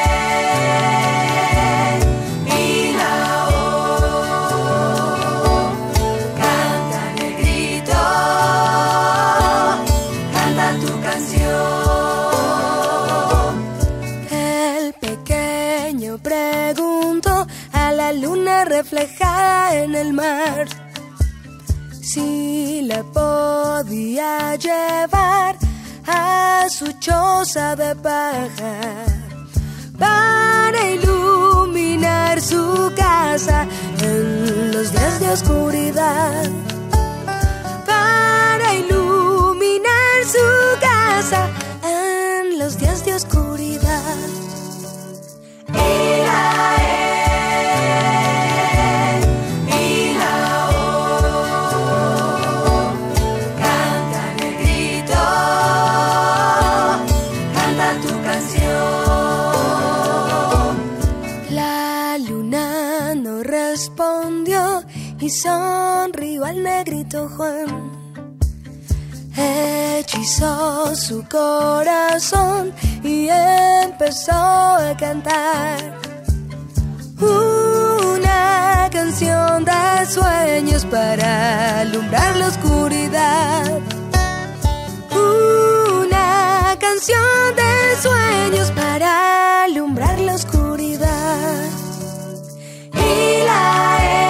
[18.66, 20.68] reflejada en el mar
[22.02, 25.56] si la podía llevar
[26.08, 29.06] a su choza de paja
[29.98, 33.68] para iluminar su casa
[34.02, 36.50] en los días de oscuridad.
[37.86, 41.48] Para iluminar su casa
[41.84, 44.30] en los días de oscuridad.
[45.74, 47.05] Y
[65.26, 67.92] y sonrió al negrito Juan.
[69.36, 72.72] Hechizó su corazón
[73.04, 76.00] y empezó a cantar
[77.20, 83.80] una canción de sueños para alumbrar la oscuridad.
[85.10, 91.66] Una canción de sueños para alumbrar la oscuridad.
[92.94, 94.25] Y la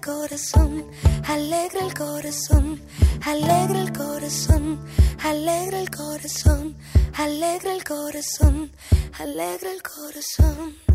[0.00, 0.84] corazón,
[1.26, 2.80] alegra el corazón,
[3.24, 4.78] alegra el corazón,
[5.22, 6.76] alegra el corazón,
[7.14, 8.70] alegra el corazón,
[9.18, 10.88] alegra el corazón.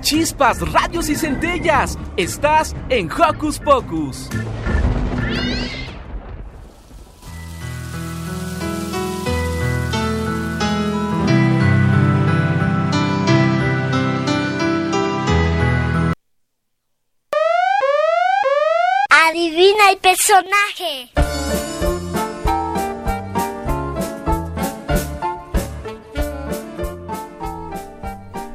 [0.00, 1.98] Chispas, radios y centellas.
[2.16, 4.28] Estás en Hocus Pocus.
[20.14, 21.10] Personaje.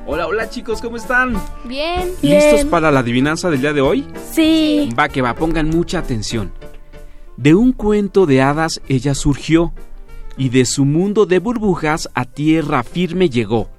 [0.05, 1.33] Hola, hola chicos, ¿cómo están?
[1.65, 2.13] Bien.
[2.21, 4.07] ¿Listos para la adivinanza del día de hoy?
[4.31, 4.89] Sí.
[4.97, 6.53] Va que va, pongan mucha atención.
[7.35, 9.73] De un cuento de hadas ella surgió,
[10.37, 13.69] y de su mundo de burbujas a tierra firme llegó.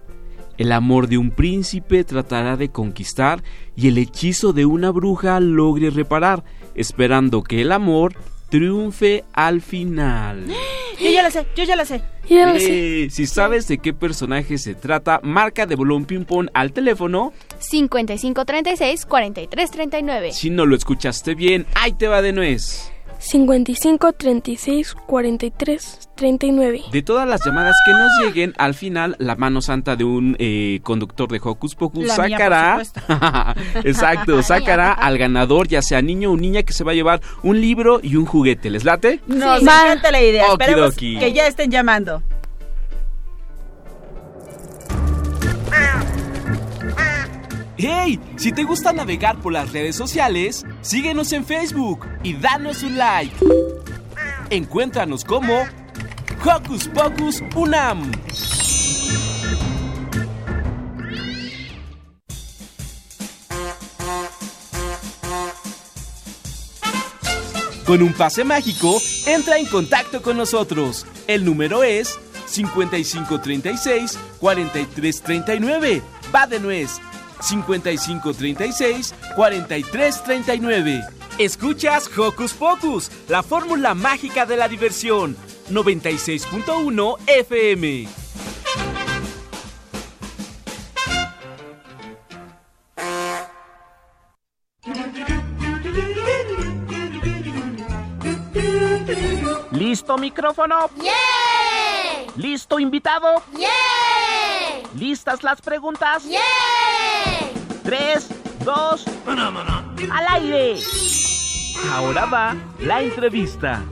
[0.58, 3.42] El amor de un príncipe tratará de conquistar
[3.74, 6.44] y el hechizo de una bruja logre reparar,
[6.80, 8.14] esperando que el amor
[8.48, 10.46] triunfe al final.
[11.00, 12.02] Yo ya la sé, yo ya la sé.
[12.28, 17.32] Eh, si sabes de qué personaje se trata, marca de bolón ping pong al teléfono.
[17.58, 20.32] 5536 4339.
[20.32, 22.92] Si no lo escuchaste bien, ahí te va de nuez.
[23.20, 26.83] 55 36 43 39.
[26.90, 30.80] De todas las llamadas que nos lleguen, al final la mano santa de un eh,
[30.83, 36.33] conductor de Hocus Pocus La mía, sacará, por exacto, sacará al ganador, ya sea niño
[36.33, 38.70] o niña, que se va a llevar un libro y un juguete.
[38.70, 39.20] ¿Les late?
[39.26, 40.46] Nos encanta la idea.
[40.52, 42.22] Esperemos que ya estén llamando.
[47.82, 48.20] ¡Hey!
[48.36, 53.34] Si te gusta navegar por las redes sociales, síguenos en Facebook y danos un like.
[54.50, 55.62] Encuéntranos como
[56.44, 58.12] Hocus Pocus Unam.
[67.86, 71.06] Con un pase mágico, entra en contacto con nosotros.
[71.26, 76.02] El número es 5536 4339.
[76.34, 77.00] Va de nuez.
[77.40, 81.00] 5536 4339.
[81.38, 85.37] Escuchas Hocus Pocus, la fórmula mágica de la diversión.
[85.70, 88.09] 96.1 FM.
[99.72, 100.90] ¿Listo micrófono?
[101.00, 101.12] ¡Yeah!
[102.37, 103.42] ¿Listo invitado?
[103.57, 103.68] ¡Yeah!
[104.94, 106.24] ¿Listas las preguntas?
[106.24, 106.38] ¡Yeah!
[107.82, 108.28] 3,
[108.64, 110.76] 2, al aire.
[111.92, 113.82] Ahora va la entrevista.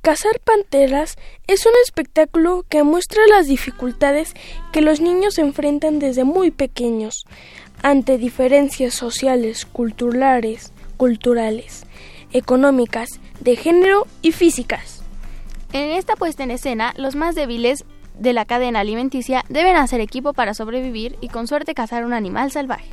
[0.00, 4.34] Cazar panteras es un espectáculo que muestra las dificultades
[4.72, 7.26] que los niños enfrentan desde muy pequeños
[7.82, 11.84] ante diferencias sociales, culturales, culturales,
[12.32, 15.02] económicas, de género y físicas.
[15.72, 17.84] En esta puesta en escena, los más débiles
[18.20, 22.52] de la cadena alimenticia deben hacer equipo para sobrevivir y con suerte cazar un animal
[22.52, 22.90] salvaje.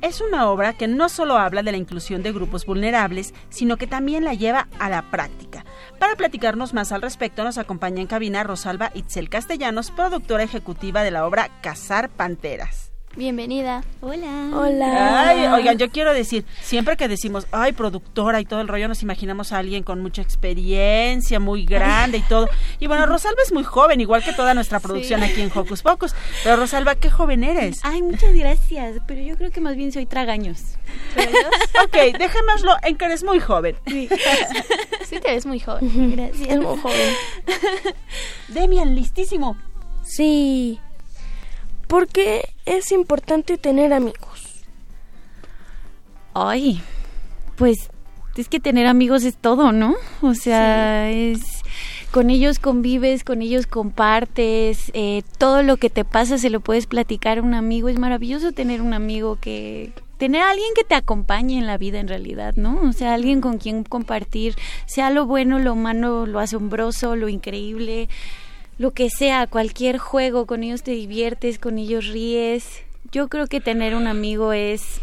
[0.00, 3.88] Es una obra que no solo habla de la inclusión de grupos vulnerables, sino que
[3.88, 5.64] también la lleva a la práctica.
[5.98, 11.10] Para platicarnos más al respecto, nos acompaña en cabina Rosalba Itzel Castellanos, productora ejecutiva de
[11.10, 12.87] la obra Cazar Panteras.
[13.18, 13.82] Bienvenida.
[14.00, 14.50] Hola.
[14.54, 15.28] Hola.
[15.28, 19.02] Ay, oigan, yo quiero decir, siempre que decimos, ay, productora y todo el rollo, nos
[19.02, 22.48] imaginamos a alguien con mucha experiencia, muy grande y todo.
[22.78, 26.14] Y bueno, Rosalba es muy joven, igual que toda nuestra producción aquí en Hocus Pocus.
[26.44, 27.80] Pero Rosalba, ¿qué joven eres?
[27.82, 30.76] Ay, muchas gracias, pero yo creo que más bien soy tragaños.
[31.84, 33.74] ok, dejémoslo en que eres muy joven.
[33.88, 34.08] Sí,
[35.06, 36.12] sí te ves muy joven.
[36.12, 36.48] Gracias.
[36.48, 37.14] Es muy joven.
[38.46, 39.56] Demian, listísimo.
[40.04, 40.78] Sí.
[41.88, 44.62] ¿Por qué es importante tener amigos?
[46.34, 46.82] Ay,
[47.56, 47.90] pues
[48.36, 49.96] es que tener amigos es todo, ¿no?
[50.22, 51.40] O sea, es
[52.12, 56.86] con ellos convives, con ellos compartes, eh, todo lo que te pasa se lo puedes
[56.86, 57.88] platicar a un amigo.
[57.88, 62.00] Es maravilloso tener un amigo que tener a alguien que te acompañe en la vida
[62.00, 62.80] en realidad, ¿no?
[62.82, 68.08] O sea, alguien con quien compartir, sea lo bueno, lo humano, lo asombroso, lo increíble,
[68.78, 72.64] lo que sea, cualquier juego, con ellos te diviertes, con ellos ríes.
[73.12, 75.00] Yo creo que tener un amigo es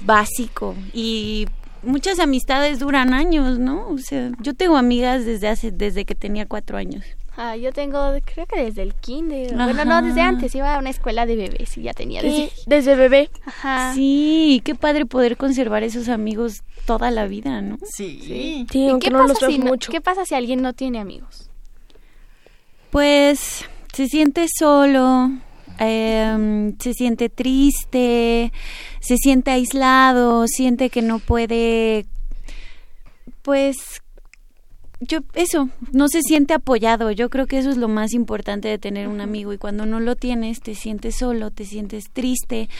[0.00, 1.46] básico y
[1.82, 3.88] muchas amistades duran años, ¿no?
[3.88, 7.04] O sea, yo tengo amigas desde hace, desde que tenía cuatro años.
[7.38, 9.54] Ah, yo tengo, creo que desde el kinder.
[9.54, 9.84] Bueno, Ajá.
[9.84, 10.54] no, desde antes.
[10.54, 12.50] Iba a una escuela de bebés y ya tenía desde...
[12.66, 13.28] Desde bebé.
[13.44, 13.92] Ajá.
[13.94, 17.76] Sí, qué padre poder conservar esos amigos toda la vida, ¿no?
[17.84, 18.66] Sí.
[18.70, 19.92] Sí, ¿Y aunque qué, no pasa los si no- mucho.
[19.92, 21.50] ¿Qué pasa si alguien no tiene amigos?
[22.96, 25.30] Pues se siente solo,
[25.78, 28.50] em, se siente triste,
[29.00, 32.06] se siente aislado, siente que no puede,
[33.42, 33.76] pues,
[35.00, 37.10] yo, eso, no se siente apoyado.
[37.10, 40.00] Yo creo que eso es lo más importante de tener un amigo y cuando no
[40.00, 42.70] lo tienes te sientes solo, te sientes triste.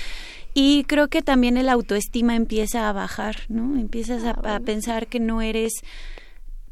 [0.55, 3.79] Y creo que también el autoestima empieza a bajar, ¿no?
[3.79, 5.75] Empiezas a, a pensar que no eres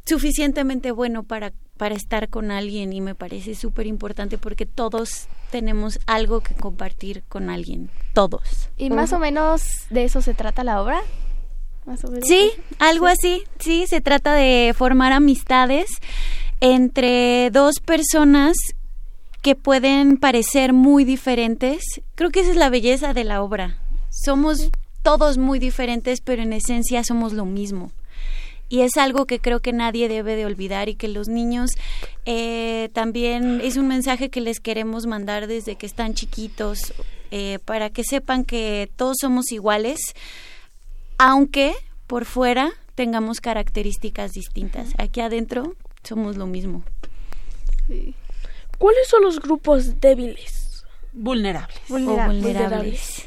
[0.05, 5.99] suficientemente bueno para, para estar con alguien y me parece súper importante porque todos tenemos
[6.07, 8.71] algo que compartir con alguien, todos.
[8.77, 11.01] ¿Y más o menos de eso se trata la obra?
[11.87, 12.27] Más o menos.
[12.27, 15.91] Sí, algo así, sí, se trata de formar amistades
[16.61, 18.57] entre dos personas
[19.43, 21.83] que pueden parecer muy diferentes.
[22.15, 23.79] Creo que esa es la belleza de la obra.
[24.09, 24.71] Somos
[25.03, 27.93] todos muy diferentes, pero en esencia somos lo mismo.
[28.75, 31.71] Y es algo que creo que nadie debe de olvidar y que los niños
[32.25, 36.93] eh, también es un mensaje que les queremos mandar desde que están chiquitos
[37.31, 40.01] eh, para que sepan que todos somos iguales,
[41.19, 41.73] aunque
[42.09, 44.89] por fuera tengamos características distintas.
[44.99, 46.83] Aquí adentro somos lo mismo.
[48.79, 50.85] ¿Cuáles son los grupos débiles?
[51.13, 51.79] Vulnerables.
[51.89, 53.27] o vulnerables.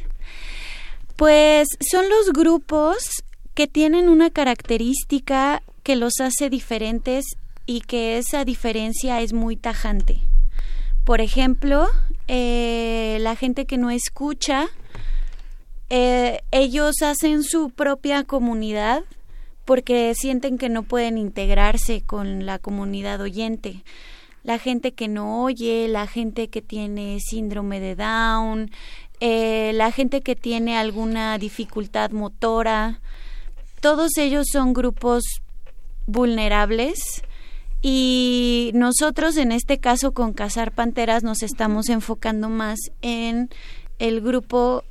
[1.16, 3.24] Pues son los grupos
[3.58, 7.26] que tienen una característica que los hace diferentes
[7.66, 10.20] y que esa diferencia es muy tajante.
[11.04, 11.88] Por ejemplo,
[12.28, 14.68] eh, la gente que no escucha,
[15.90, 19.02] eh, ellos hacen su propia comunidad
[19.66, 23.84] porque sienten que no pueden integrarse con la comunidad oyente.
[24.44, 28.70] La gente que no oye, la gente que tiene síndrome de Down,
[29.20, 33.02] eh, la gente que tiene alguna dificultad motora,
[33.82, 35.24] todos ellos son grupos
[36.06, 37.24] vulnerables
[37.82, 43.50] y nosotros en este caso con Cazar Panteras nos estamos enfocando más en
[44.00, 44.84] el grupo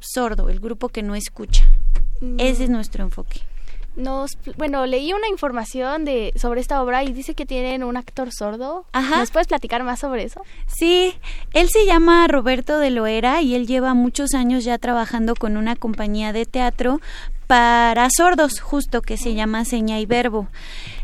[0.00, 1.64] sordo, el grupo que no escucha.
[2.20, 2.36] Mm.
[2.38, 3.40] Ese es nuestro enfoque.
[3.96, 8.32] Nos, bueno, leí una información de sobre esta obra y dice que tienen un actor
[8.32, 8.86] sordo.
[8.92, 9.18] Ajá.
[9.18, 10.42] ¿Nos puedes platicar más sobre eso?
[10.66, 11.14] Sí,
[11.52, 15.76] él se llama Roberto de Loera y él lleva muchos años ya trabajando con una
[15.76, 17.00] compañía de teatro
[17.46, 20.48] para sordos, justo que se llama Seña y Verbo.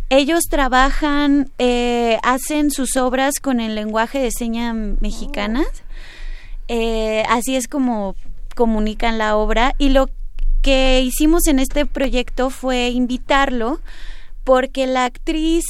[0.08, 5.68] Ellos trabajan, eh, hacen sus obras con el lenguaje de señas mexicanas.
[6.68, 8.16] Eh, así es como
[8.54, 10.08] comunican la obra y lo
[10.62, 13.80] que hicimos en este proyecto fue invitarlo
[14.44, 15.64] porque la actriz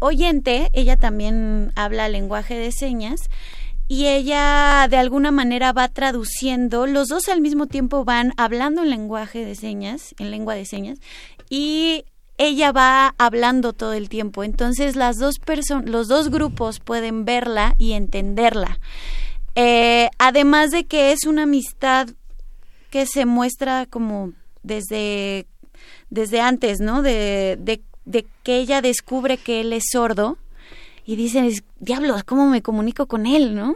[0.00, 3.20] oyente, ella también habla lenguaje de señas
[3.90, 8.90] y ella de alguna manera va traduciendo, los dos al mismo tiempo van hablando en
[8.90, 11.00] lenguaje de señas, en lengua de señas
[11.48, 12.04] y
[12.38, 14.44] ella va hablando todo el tiempo.
[14.44, 15.40] Entonces las dos
[15.86, 18.78] los dos grupos pueden verla y entenderla.
[19.56, 22.10] Eh, además de que es una amistad
[22.90, 25.48] que se muestra como desde,
[26.10, 27.02] desde antes, ¿no?
[27.02, 30.38] De, de, de que ella descubre que él es sordo
[31.10, 33.74] y dice, diablos, ¿cómo me comunico con él, no?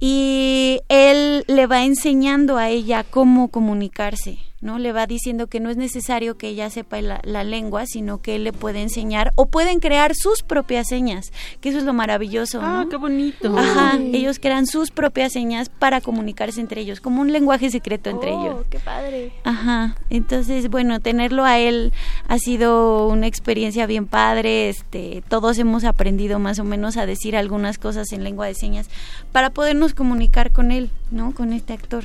[0.00, 4.78] Y él le va enseñando a ella cómo comunicarse, ¿no?
[4.78, 8.36] Le va diciendo que no es necesario que ella sepa la, la, lengua, sino que
[8.36, 12.60] él le puede enseñar o pueden crear sus propias señas, que eso es lo maravilloso.
[12.62, 12.88] Ah, ¿no?
[12.88, 13.54] qué bonito.
[13.58, 18.32] Ajá, ellos crean sus propias señas para comunicarse entre ellos, como un lenguaje secreto entre
[18.32, 18.66] oh, ellos.
[18.70, 19.32] qué padre.
[19.44, 21.92] Ajá, entonces, bueno, tenerlo a él
[22.28, 27.36] ha sido una experiencia bien padre, este, todos hemos aprendido más o menos a decir
[27.36, 28.88] algunas cosas en lengua de señas
[29.32, 31.34] para podernos comunicar con él, ¿no?
[31.34, 32.04] Con este actor.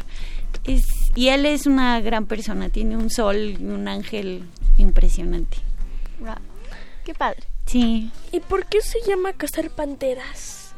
[0.63, 0.83] Es,
[1.17, 4.43] y él es una gran persona, tiene un sol y un ángel
[4.77, 5.57] impresionante.
[6.19, 6.35] Wow.
[7.03, 7.41] Qué padre.
[7.65, 8.11] Sí.
[8.31, 10.75] ¿Y por qué se llama Cazar Panteras?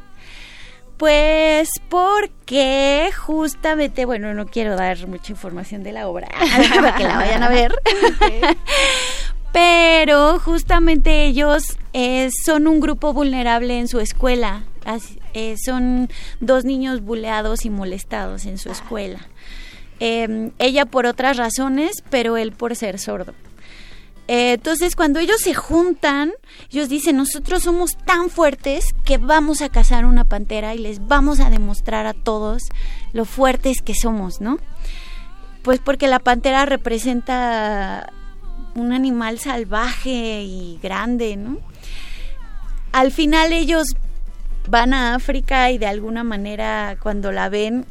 [0.96, 6.30] Pues porque justamente, bueno, no quiero dar mucha información de la obra
[6.74, 7.76] para que la vayan a ver.
[8.16, 8.42] Okay.
[9.52, 14.64] Pero justamente ellos eh, son un grupo vulnerable en su escuela.
[15.34, 16.10] Eh, son
[16.40, 19.20] dos niños buleados y molestados en su escuela.
[20.00, 23.34] Eh, ella por otras razones, pero él por ser sordo.
[24.28, 26.32] Eh, entonces, cuando ellos se juntan,
[26.72, 31.40] ellos dicen, nosotros somos tan fuertes que vamos a cazar una pantera y les vamos
[31.40, 32.64] a demostrar a todos
[33.12, 34.60] lo fuertes que somos, ¿no?
[35.64, 38.14] Pues porque la pantera representa
[38.76, 41.58] un animal salvaje y grande, ¿no?
[42.92, 43.88] al final ellos
[44.68, 47.86] van a África y de alguna manera cuando la ven,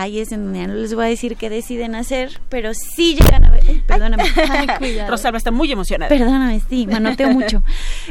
[0.00, 3.16] ahí es en donde ya no les voy a decir qué deciden hacer, pero sí
[3.20, 3.62] llegan a ver.
[3.68, 4.24] Ay, perdóname.
[4.48, 5.10] Ay, cuidado.
[5.10, 6.08] Rosalba está muy emocionada.
[6.08, 7.62] Perdóname, sí, manoteo mucho.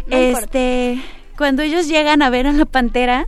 [0.07, 0.45] No importa.
[0.45, 1.01] este,
[1.37, 3.27] cuando ellos llegan a ver a la pantera,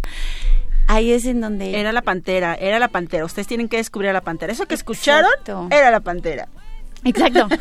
[0.88, 3.26] ahí es en donde Era la pantera, era la pantera.
[3.26, 4.54] Ustedes tienen que descubrir a la pantera.
[4.54, 5.32] Eso que escucharon
[5.72, 6.48] era la pantera.
[7.04, 7.48] Exacto.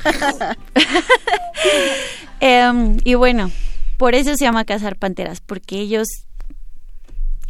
[2.42, 3.50] Em, y bueno,
[3.98, 6.08] por eso se llama cazar panteras, porque ellos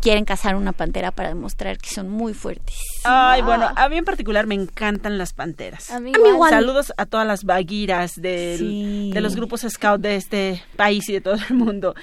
[0.01, 2.77] quieren cazar una pantera para demostrar que son muy fuertes.
[3.05, 5.91] Ay, bueno, a mí en particular me encantan las panteras.
[5.91, 6.51] A mí igual.
[6.51, 9.11] Saludos a todas las vaguiras del- Sí.
[9.13, 11.95] de los grupos scout de este país y de todo el mundo.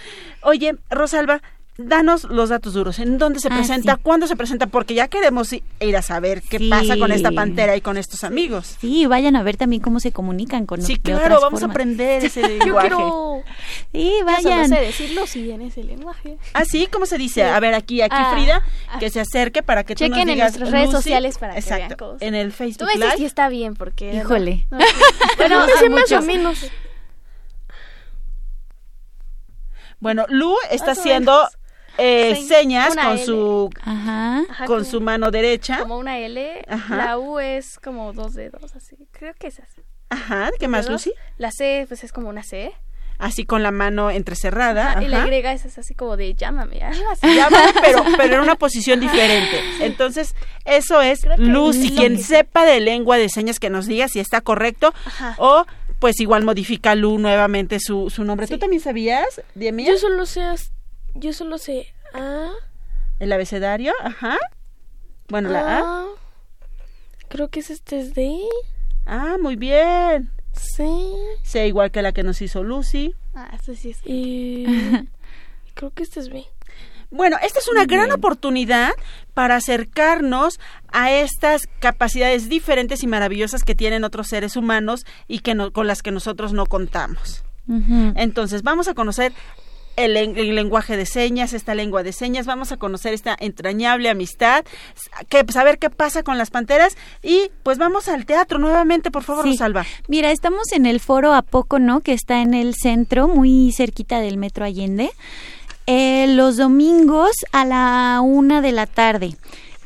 [0.43, 1.41] Oye, Rosalba,
[1.77, 2.99] danos los datos duros.
[2.99, 3.95] ¿En dónde se Ah, presenta?
[3.95, 3.99] sí.
[4.03, 4.67] ¿Cuándo se presenta?
[4.67, 6.69] Porque ya queremos ir a saber qué Sí.
[6.69, 8.77] pasa con esta pantera y con estos amigos.
[8.81, 11.67] Sí, vayan a ver también cómo se comunican con Sí, de claro, otras vamos a
[11.67, 12.87] aprender ese Yo lenguaje.
[12.89, 13.43] quiero...
[13.93, 14.69] Sí, Yo solo vayan.
[14.69, 16.37] sé decirlo si en ese lenguaje.
[16.53, 16.87] ¿Ah, sí?
[16.91, 17.41] ¿Cómo se dice?
[17.41, 17.47] Sí.
[17.47, 18.99] A ver, aquí, aquí Ah, Frida, ah.
[18.99, 20.97] que se acerque para que tú nos Chequen en nuestras redes Lucy.
[20.97, 22.21] sociales para que vean cosas.
[22.21, 24.13] En el Tú Facebook me dices está bien, porque...
[24.13, 24.21] ¿no?
[24.21, 24.65] Híjole.
[24.71, 24.85] No, sí.
[25.37, 26.71] bueno, a más o menos.
[29.99, 31.47] Bueno, Lu está haciendo.
[31.97, 33.25] Eh, Sí, señas con L.
[33.25, 34.43] su Ajá.
[34.65, 35.79] Con su mano derecha.
[35.79, 36.63] Como una L.
[36.67, 36.95] Ajá.
[36.95, 38.95] La U es como dos dedos, así.
[39.11, 39.81] Creo que es así.
[40.09, 41.05] Ajá, ¿qué más, Dedos.
[41.05, 41.17] Lucy?
[41.37, 42.71] La C, pues es como una C.
[43.19, 44.91] Así con la mano entrecerrada.
[44.91, 45.27] Ajá, Y la.
[45.27, 47.35] Y es, así como de llámame, así.
[47.35, 49.59] Llámame, pero, pero en una posición diferente.
[49.81, 50.35] Entonces,
[50.65, 51.95] eso es Lucy.
[51.95, 55.35] Quien sepa de lengua de señas que nos diga si está correcto Ajá.
[55.39, 55.65] o
[55.99, 58.45] pues igual modifica Lu nuevamente su, su nombre.
[58.45, 59.87] ¿Tú también sabías, Diemia?
[59.89, 60.71] Yo solo sé, as-
[61.17, 62.49] yo solo sé A,
[63.19, 64.37] El abecedario, ajá.
[65.29, 65.79] Bueno, la A.
[66.01, 66.05] A.
[67.29, 68.39] Creo que es este es D.
[69.05, 70.31] Ah, muy bien.
[70.53, 70.87] C.
[71.43, 73.13] C igual que la que nos hizo Lucy.
[73.35, 73.97] Ah, eso sí es.
[74.05, 74.65] Y
[75.73, 76.45] creo que este es B.
[77.09, 78.91] Bueno, esta es una gran oportunidad
[79.33, 80.59] para acercarnos
[80.91, 85.87] a estas capacidades diferentes y maravillosas que tienen otros seres humanos y que no- con
[85.87, 87.43] las que nosotros no contamos.
[88.15, 89.33] Entonces, vamos a conocer
[89.97, 94.63] el, el lenguaje de señas, esta lengua de señas, vamos a conocer esta entrañable amistad,
[95.27, 99.43] que, saber qué pasa con las panteras y pues vamos al teatro nuevamente, por favor,
[99.43, 99.51] Sí.
[99.51, 99.85] Rosalba.
[100.07, 101.99] Mira, estamos en el foro A Poco, ¿no?
[102.01, 105.09] Que está en el centro, muy cerquita del Metro Allende.
[105.87, 109.35] Eh, los domingos a la una de la tarde.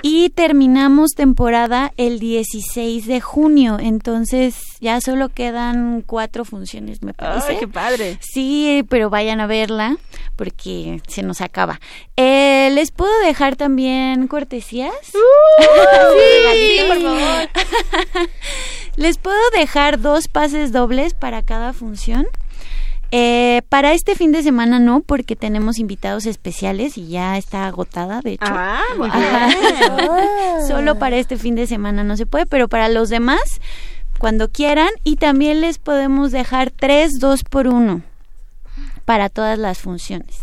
[0.04, 3.78] Y terminamos temporada el 16 de junio.
[3.80, 7.52] Entonces ya solo quedan cuatro funciones, me parece.
[7.52, 8.18] Ay, qué padre.
[8.22, 9.98] Sí, pero vayan a verla
[10.36, 11.80] porque se nos acaba.
[12.18, 14.94] Eh, ¿Les puedo dejar también cortesías?
[16.54, 17.50] Sí, por favor.
[18.96, 22.28] Les puedo dejar dos pases dobles para cada función.
[23.12, 28.22] Eh, para este fin de semana no, porque tenemos invitados especiales y ya está agotada,
[28.22, 28.46] de hecho.
[28.48, 29.48] Ah, muy Ajá.
[29.48, 30.68] bien.
[30.68, 33.60] Solo para este fin de semana no se puede, pero para los demás,
[34.18, 34.90] cuando quieran.
[35.04, 38.02] Y también les podemos dejar tres, dos por uno
[39.04, 40.38] para todas las funciones.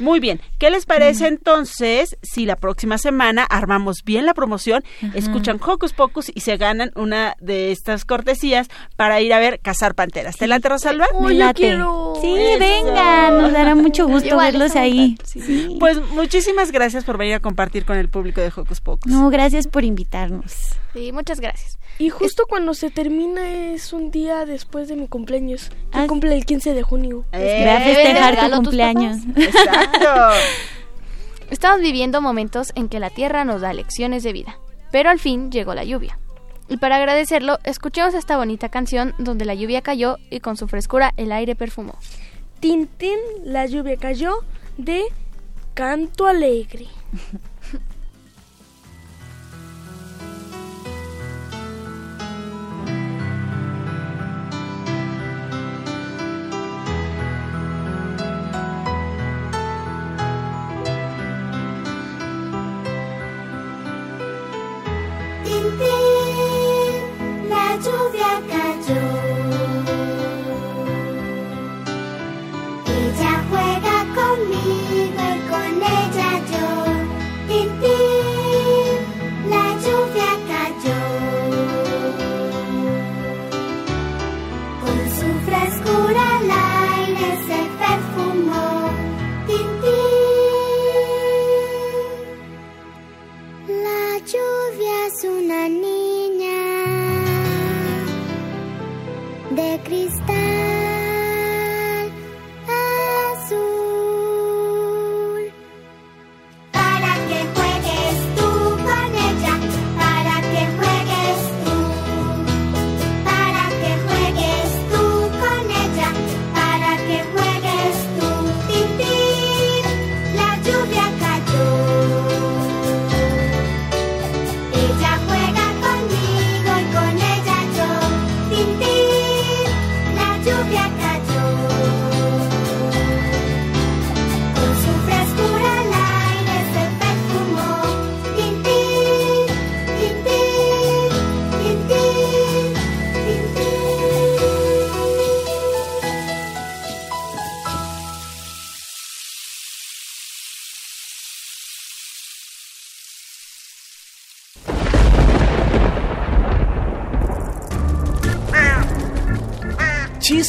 [0.00, 4.82] Muy bien, ¿qué les parece entonces si la próxima semana armamos bien la promoción,
[5.14, 9.94] escuchan Hocus Pocus y se ganan una de estas cortesías para ir a ver Cazar
[9.94, 10.36] Panteras?
[10.36, 11.06] ¿Te late, Rosalba?
[11.20, 11.76] Me late.
[12.20, 12.58] Sí, Eso.
[12.58, 15.16] vengan, nos dará mucho gusto Igual, verlos ahí.
[15.24, 15.76] Sí.
[15.78, 19.10] Pues muchísimas gracias por venir a compartir con el público de Hocus Pocus.
[19.12, 20.52] No, gracias por invitarnos.
[20.94, 21.78] Sí, muchas gracias.
[21.98, 25.70] Y justo cuando se termina es un día después de mi cumpleaños.
[25.92, 27.24] Ah, Que cumple el 15 de junio.
[27.32, 29.18] Eh, Ve a festejar regalo tu cumpleaños.
[29.36, 30.08] Exacto.
[31.50, 34.58] Estamos viviendo momentos en que la Tierra nos da lecciones de vida,
[34.90, 36.18] pero al fin llegó la lluvia.
[36.68, 41.14] Y para agradecerlo, escuchemos esta bonita canción donde la lluvia cayó y con su frescura
[41.16, 41.96] el aire perfumó.
[42.60, 44.44] Tintín, la lluvia cayó
[44.76, 45.04] de
[45.74, 46.86] Canto Alegre.
[73.00, 78.17] Ella juega conmigo y con ella yo.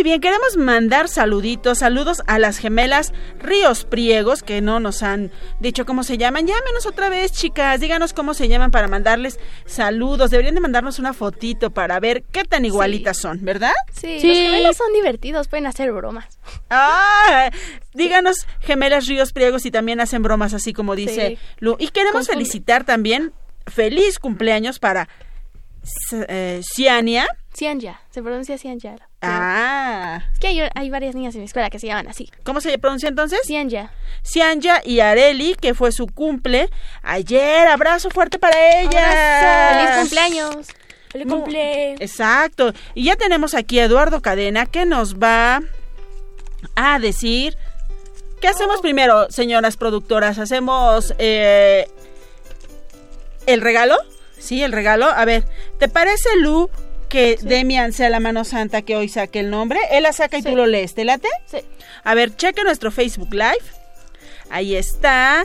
[0.00, 5.30] Muy bien, queremos mandar saluditos, saludos a las gemelas Ríos Priegos, que no nos han
[5.58, 6.46] dicho cómo se llaman.
[6.46, 10.30] Llámenos otra vez, chicas, díganos cómo se llaman para mandarles saludos.
[10.30, 13.74] Deberían de mandarnos una fotito para ver qué tan igualitas son, ¿verdad?
[13.92, 16.38] Sí, los gemelos son divertidos, pueden hacer bromas.
[16.70, 17.50] Ah,
[17.92, 21.38] díganos gemelas Ríos Priegos y también hacen bromas así como dice Sí.
[21.58, 21.76] Lu.
[21.78, 22.38] Y queremos Confunde.
[22.46, 23.34] felicitar también
[23.66, 25.10] feliz cumpleaños para
[26.26, 26.62] eh,
[27.52, 28.96] Cianya, se pronuncia Cianya.
[29.22, 30.22] Ah.
[30.32, 32.30] Es que hay, hay varias niñas en mi escuela que se llaman así.
[32.44, 33.40] ¿Cómo se pronuncia entonces?
[33.44, 33.92] Cianya.
[34.22, 36.70] Cianya y Areli, que fue su cumple
[37.02, 37.66] ayer.
[37.68, 39.72] Abrazo fuerte para ella.
[39.74, 40.68] ¡Feliz cumpleaños!
[41.10, 41.94] ¡Feliz cumple!
[41.94, 42.72] Exacto.
[42.94, 45.60] Y ya tenemos aquí a Eduardo Cadena que nos va
[46.76, 47.56] a decir.
[48.40, 50.38] ¿Qué hacemos primero, señoras productoras?
[50.38, 51.86] ¿Hacemos eh,
[53.46, 53.96] el regalo?
[54.38, 55.06] Sí, el regalo.
[55.06, 55.44] A ver,
[55.78, 56.70] ¿te parece, Lu,
[57.10, 59.78] que Demian sea la mano santa que hoy saque el nombre?
[59.90, 60.94] Él la saca y tú lo lees.
[60.94, 61.28] ¿Te late?
[61.44, 61.58] Sí.
[62.04, 63.64] A ver, cheque nuestro Facebook Live.
[64.48, 65.44] Ahí está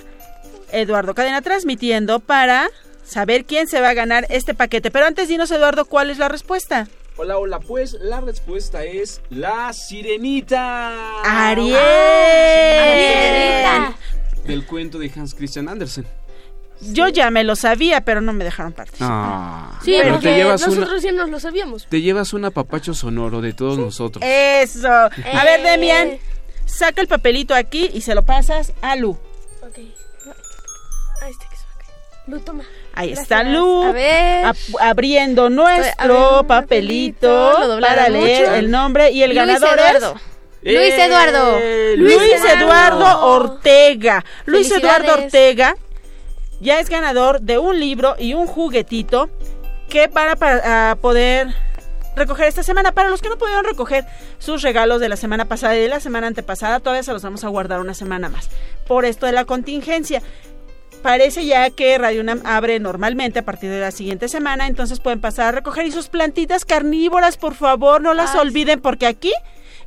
[0.72, 2.70] Eduardo Cadena transmitiendo para
[3.04, 4.92] saber quién se va a ganar este paquete.
[4.92, 6.88] Pero antes dinos, Eduardo, ¿cuál es la respuesta?
[7.18, 11.22] Hola, hola, pues la respuesta es la sirenita.
[11.24, 11.76] Ariel.
[12.82, 13.98] Arielita.
[14.46, 16.06] Del cuento de Hans Christian Andersen.
[16.94, 19.10] Yo ya me lo sabía, pero no me dejaron participar.
[19.12, 21.88] Ah, Sí, pero porque te llevas nosotros una, ya nos lo sabíamos.
[21.88, 24.24] te llevas un apapacho sonoro de todos nosotros.
[24.26, 24.88] Eso.
[24.92, 25.10] A
[25.44, 25.64] ver, Eh.
[25.64, 26.18] Demian,
[26.66, 29.12] saca el papelito aquí y se lo pasas a Lu.
[29.62, 29.78] Ok.
[31.22, 31.98] Ahí está que se va a caer.
[32.28, 32.64] Lu, toma.
[32.94, 33.24] Ahí Gracias.
[33.24, 33.84] está Lu.
[33.84, 34.46] A ver.
[34.46, 38.56] ap- abriendo nuestro papelito, para leer mucho.
[38.56, 40.16] el nombre y el Luis ganador Eduardo.
[40.62, 41.60] es Luis Eduardo.
[41.98, 43.28] Luis, Luis Eduardo Eduardo.
[43.28, 44.26] Ortega.
[44.46, 44.72] Luis.
[44.72, 45.76] Eduardo Ortega
[46.60, 49.30] ya es ganador de un libro y un juguetito
[49.90, 51.54] que para, para ah, poder
[52.16, 52.92] recoger esta semana.
[52.92, 54.06] Para los que no pudieron recoger
[54.40, 57.44] sus regalos de la semana pasada y de la semana antepasada, todavía se los vamos
[57.44, 58.50] a guardar una semana más.
[58.88, 60.22] Por esto de la contingencia.
[61.02, 65.22] Parece ya que Radio UNAM abre normalmente a partir de la siguiente semana, entonces pueden
[65.22, 69.32] pasar a recoger y sus plantitas carnívoras, por favor, no las Ay, olviden porque aquí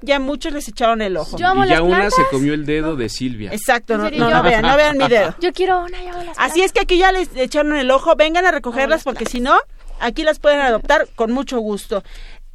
[0.02, 1.36] ya muchos les echaron el ojo.
[1.36, 3.52] Yo amo y ya las una se comió el dedo de Silvia.
[3.52, 5.34] Exacto, ¿En no, vean, no vean mi dedo.
[5.40, 8.14] Yo quiero una, yo amo las Así es que aquí ya les echaron el ojo,
[8.16, 9.58] vengan a recogerlas las porque si no,
[10.00, 12.02] aquí las pueden adoptar con mucho gusto.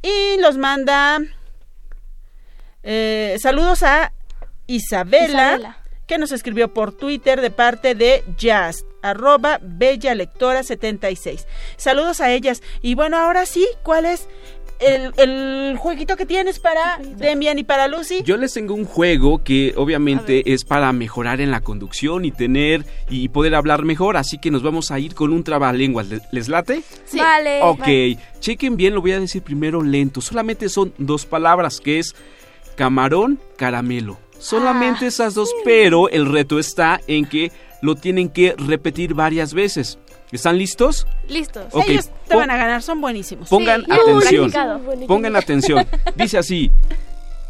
[0.02, 1.20] Y los manda
[2.84, 4.12] eh, saludos a
[4.66, 5.78] Isabela, Isabela.
[6.06, 11.46] que nos escribió por Twitter de parte de Jazz, arroba Bella Lectora 76.
[11.78, 12.62] Saludos a ellas.
[12.82, 14.28] Y bueno, ahora sí, ¿cuál es
[14.80, 18.22] el, el jueguito que tienes para Demian y para Lucy?
[18.24, 22.84] Yo les tengo un juego que obviamente es para mejorar en la conducción y tener
[23.08, 26.08] y poder hablar mejor, así que nos vamos a ir con un trabalenguas.
[26.08, 26.82] ¿Les- ¿Les late?
[27.04, 27.18] Sí.
[27.18, 27.60] Vale.
[27.62, 30.20] Ok, chequen bien, lo voy a decir primero lento.
[30.20, 32.14] Solamente son dos palabras, que es
[32.76, 34.18] camarón, caramelo.
[34.38, 37.50] Solamente esas dos, pero el reto está en que
[37.80, 39.98] lo tienen que repetir varias veces.
[40.34, 41.06] ¿Están listos?
[41.28, 41.64] Listos.
[41.70, 43.48] Ok, Ellos te van a ganar, son buenísimos.
[43.48, 44.52] Pongan Sí, atención.
[45.06, 45.86] Pongan atención.
[46.16, 46.70] Dice así.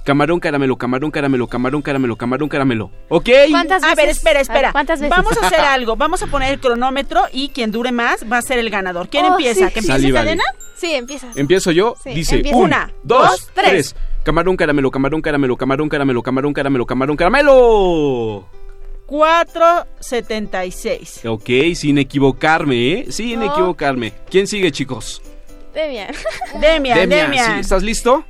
[0.04, 2.90] Camarón, caramelo, camarón, caramelo, camarón, caramelo, camarón, caramelo.
[3.08, 3.26] ¿Ok?
[3.50, 4.18] ¿Cuántas A ver, veces?
[4.18, 4.60] espera, A espera.
[4.68, 5.16] ver, ¿Cuántas veces?
[5.16, 5.96] Vamos a hacer algo.
[5.96, 9.08] Vamos a poner el cronómetro y quien dure más va a ser el ganador.
[9.08, 9.66] ¿Quién Oh, empieza?
[9.68, 9.72] sí.
[9.72, 10.26] ¿Que empiece Salí, vale.
[10.26, 10.44] cadena?
[10.76, 11.34] Sí, empiezas.
[11.38, 11.94] Empiezo yo.
[12.04, 12.58] Sí, Dice empieza.
[12.58, 13.66] Una, dos, dos, tres.
[13.70, 13.96] tres.
[14.24, 18.44] Camarón, caramelo, camarón, caramelo, camarón, caramelo, camarón, caramelo, camarón, caramelo.
[19.06, 21.24] 476.
[21.26, 23.06] Ok, sin equivocarme, ¿eh?
[23.10, 23.52] Sin No.
[23.52, 24.12] equivocarme.
[24.30, 25.20] ¿Quién sigue, chicos?
[25.74, 26.14] Demian.
[26.60, 27.54] Demian, Demian, Demian.
[27.54, 27.60] ¿sí?
[27.60, 28.24] ¿Estás listo?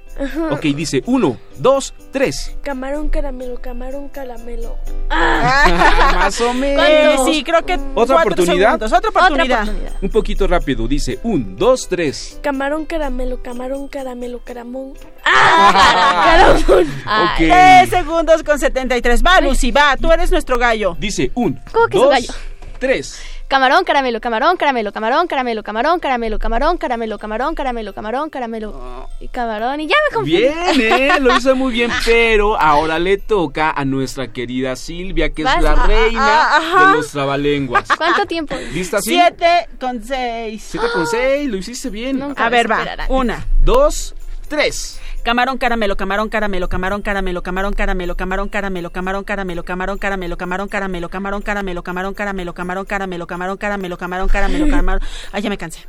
[0.51, 2.57] Ok, dice uno, dos, tres.
[2.63, 4.77] Camarón caramelo, camarón caramelo.
[5.11, 7.25] Más o menos.
[7.25, 8.79] Sí, creo que ¿Otra oportunidad?
[8.79, 8.93] segundos.
[8.93, 9.63] Otra oportunidad.
[9.63, 9.97] Otra oportunidad.
[10.03, 10.87] Un poquito rápido.
[10.87, 12.39] Dice un, dos, tres.
[12.43, 14.93] Camarón caramelo, camarón caramelo, caramón.
[15.25, 16.63] Ay.
[16.69, 17.37] Ok.
[17.39, 19.23] Tres segundos con 73.
[19.23, 19.97] Va, Lucy, va.
[19.97, 20.97] Tú eres nuestro gallo.
[20.99, 22.33] Dice un, ¿Cómo que es dos, gallo?
[22.79, 23.19] tres.
[23.47, 29.29] Camarón, caramelo, camarón, caramelo, camarón, caramelo, camarón, caramelo, camarón, caramelo, camarón, caramelo, camarón, caramelo y
[29.29, 30.39] camarón y ya me confundí.
[30.39, 31.21] Bien, ¿eh?
[31.21, 35.75] Lo hizo muy bien, pero ahora le toca a nuestra querida Silvia, que es la
[35.87, 37.87] reina de los trabalenguas.
[37.99, 38.57] ¿Cuánto tiempo?
[38.73, 39.01] ¿Lista?
[39.03, 40.67] Siete con seis.
[40.71, 42.23] Siete con seis, lo hiciste bien.
[42.37, 42.87] A ver, va.
[43.09, 43.47] Una.
[43.63, 44.15] Dos,
[44.49, 45.01] tres.
[45.25, 50.69] Camarón caramelo, camarón caramelo, camarón caramelo, camarón caramelo, camarón caramelo, camarón caramelo, camarón caramelo, camarón
[50.69, 55.01] caramelo, camarón caramelo, camarón caramelo, camarón caramelo, camarón caramelo, camarón caramelo, camarón.
[55.33, 55.81] Ay, ya me cansé.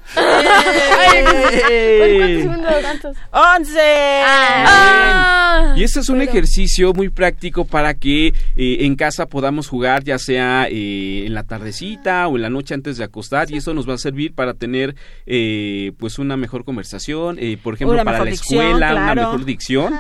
[2.81, 3.17] ¿Cuántos.
[3.31, 4.21] ¡Once!
[4.25, 5.73] Ah.
[5.75, 10.17] Y este es un ejercicio muy práctico para que eh, en casa podamos jugar, ya
[10.17, 13.85] sea eh, en la tardecita o en la noche antes de acostar, y eso nos
[13.89, 18.29] va a servir para tener eh, pues una mejor conversación, eh, por ejemplo, para la
[18.29, 19.33] escuela, una claro.
[19.33, 19.93] mejor dicción.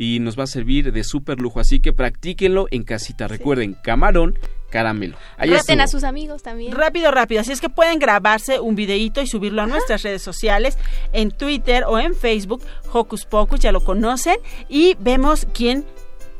[0.00, 3.26] Y nos va a servir de súper lujo, así que practíquenlo en casita.
[3.26, 4.38] Recuerden, camarón,
[4.70, 5.16] caramelo.
[5.36, 5.80] Ahí estuvo.
[5.80, 6.70] a sus amigos también.
[6.70, 7.40] Rápido, rápido.
[7.40, 10.78] Así es que pueden grabarse un videíto y subirlo a nuestras redes sociales,
[11.12, 12.62] en Twitter o en Facebook.
[12.92, 14.36] Hocus Pocus, ya lo conocen.
[14.68, 15.84] Y vemos quién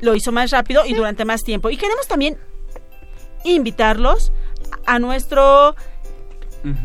[0.01, 1.69] lo hizo más rápido y durante más tiempo.
[1.69, 2.37] Y queremos también
[3.45, 4.33] invitarlos
[4.87, 5.75] a nuestro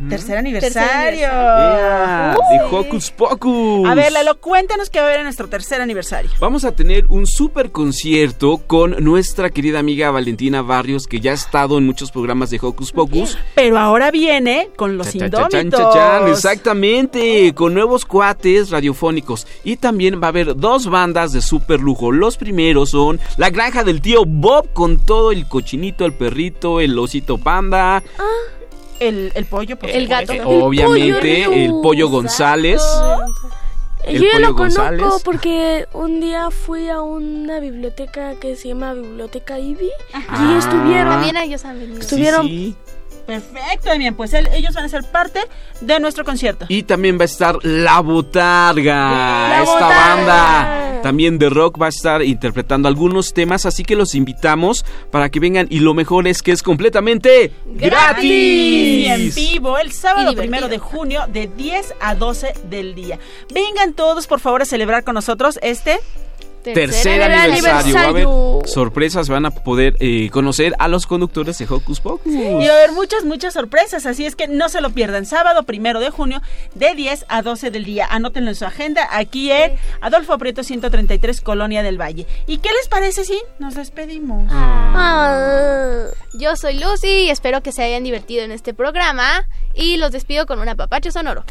[0.09, 1.19] tercer aniversario.
[1.19, 3.87] Yeah, Uh, de Hocus Pocus.
[3.89, 6.31] A ver, Lalo, cuéntanos qué va a haber en nuestro tercer aniversario.
[6.39, 11.33] Vamos a tener un super concierto con nuestra querida amiga Valentina Barrios, que ya ha
[11.35, 13.37] estado en muchos programas de Hocus Pocus.
[13.55, 15.93] Pero ahora viene con los Cha, cha, cha, chan, indómitos.
[15.93, 19.47] cha, chan, exactamente, con nuevos cuates radiofónicos.
[19.63, 22.11] Y también va a haber dos bandas de super lujo.
[22.11, 26.97] Los primeros son La Granja del Tío Bob con todo el cochinito, el perrito, el
[26.97, 28.01] osito panda.
[29.07, 30.33] El, el pollo, por El supuesto.
[30.33, 30.51] gato.
[30.51, 32.81] Eh, obviamente, el pollo González.
[34.05, 35.21] El Yo pollo lo conozco González.
[35.23, 40.51] porque un día fui a una biblioteca que se llama Biblioteca Ivy Ah.
[40.53, 41.13] y estuvieron.
[41.13, 41.99] También ellos han venido.
[42.01, 42.45] Estuvieron.
[42.45, 42.82] Sí, sí.
[43.25, 45.39] Perfecto, bien, pues él- ellos van a ser parte
[45.81, 46.65] de nuestro concierto.
[46.69, 50.15] Y también va a estar La Botarga, La esta Botarga.
[50.15, 55.29] banda también de rock va a estar interpretando algunos temas, así que los invitamos para
[55.29, 58.23] que vengan y lo mejor es que es completamente gratis.
[58.23, 63.19] Y en vivo el sábado primero de junio de 10 a 12 del día.
[63.53, 65.99] Vengan todos por favor a celebrar con nosotros este
[66.63, 67.95] Tercer aniversario.
[67.95, 68.27] Va a haber
[68.67, 72.31] sorpresas, van a poder eh, conocer a los conductores de Hocus Pocus.
[72.31, 75.25] y va a haber muchas, muchas sorpresas, así es que no se lo pierdan.
[75.25, 76.41] Sábado primero de junio
[76.75, 78.07] de 10 a 12 del día.
[78.09, 82.25] Anótenlo en su agenda aquí en Adolfo Prieto 133, Colonia del Valle.
[82.47, 84.49] ¿Y qué les parece si nos despedimos?
[84.51, 86.05] Ah.
[86.33, 89.47] Yo soy Lucy y espero que se hayan divertido en este programa.
[89.75, 91.43] Y los despido con un apapacho sonoro.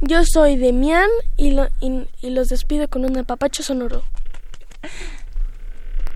[0.00, 4.02] Yo soy Demian y, lo- y- y los despido con un apapacho sonoro.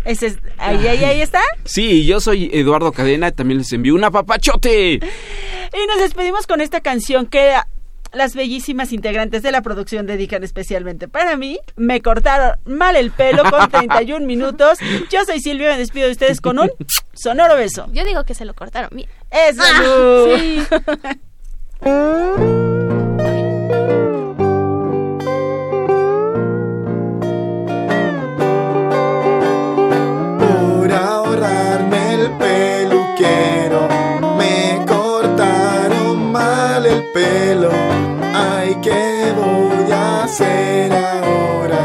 [0.05, 1.41] Ese es- ahí, ahí, ahí está.
[1.64, 4.95] Sí, yo soy Eduardo Cadena y también les envío un apapachote.
[4.95, 7.55] Y nos despedimos con esta canción que
[8.12, 11.59] las bellísimas integrantes de la producción dedican especialmente para mí.
[11.76, 14.78] Me cortaron mal el pelo con 31 minutos.
[15.11, 16.70] Yo soy Silvia, me despido de ustedes con un
[17.14, 17.87] sonoro beso.
[17.93, 19.09] Yo digo que se lo cortaron bien.
[19.31, 19.62] ¡Eso!
[19.62, 20.62] Ah, sí.
[37.21, 37.71] pelo.
[38.35, 41.83] Ay, ¿qué voy a hacer ahora?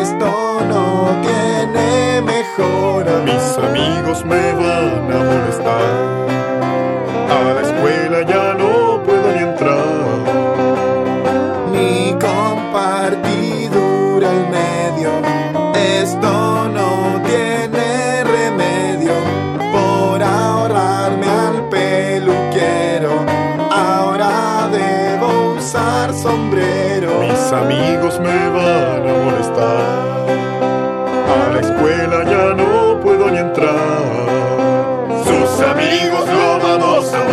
[0.00, 3.12] Esto no tiene mejora.
[3.28, 4.43] Mis amigos me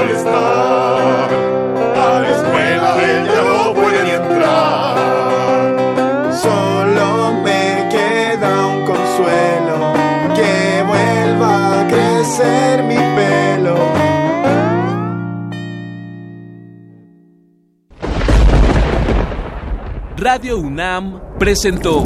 [0.01, 1.29] molestar.
[1.95, 4.95] A la escuela él ya no puede ni entrar.
[6.33, 9.93] Solo me queda un consuelo,
[10.35, 13.75] que vuelva a crecer mi pelo.
[20.17, 22.05] Radio UNAM presentó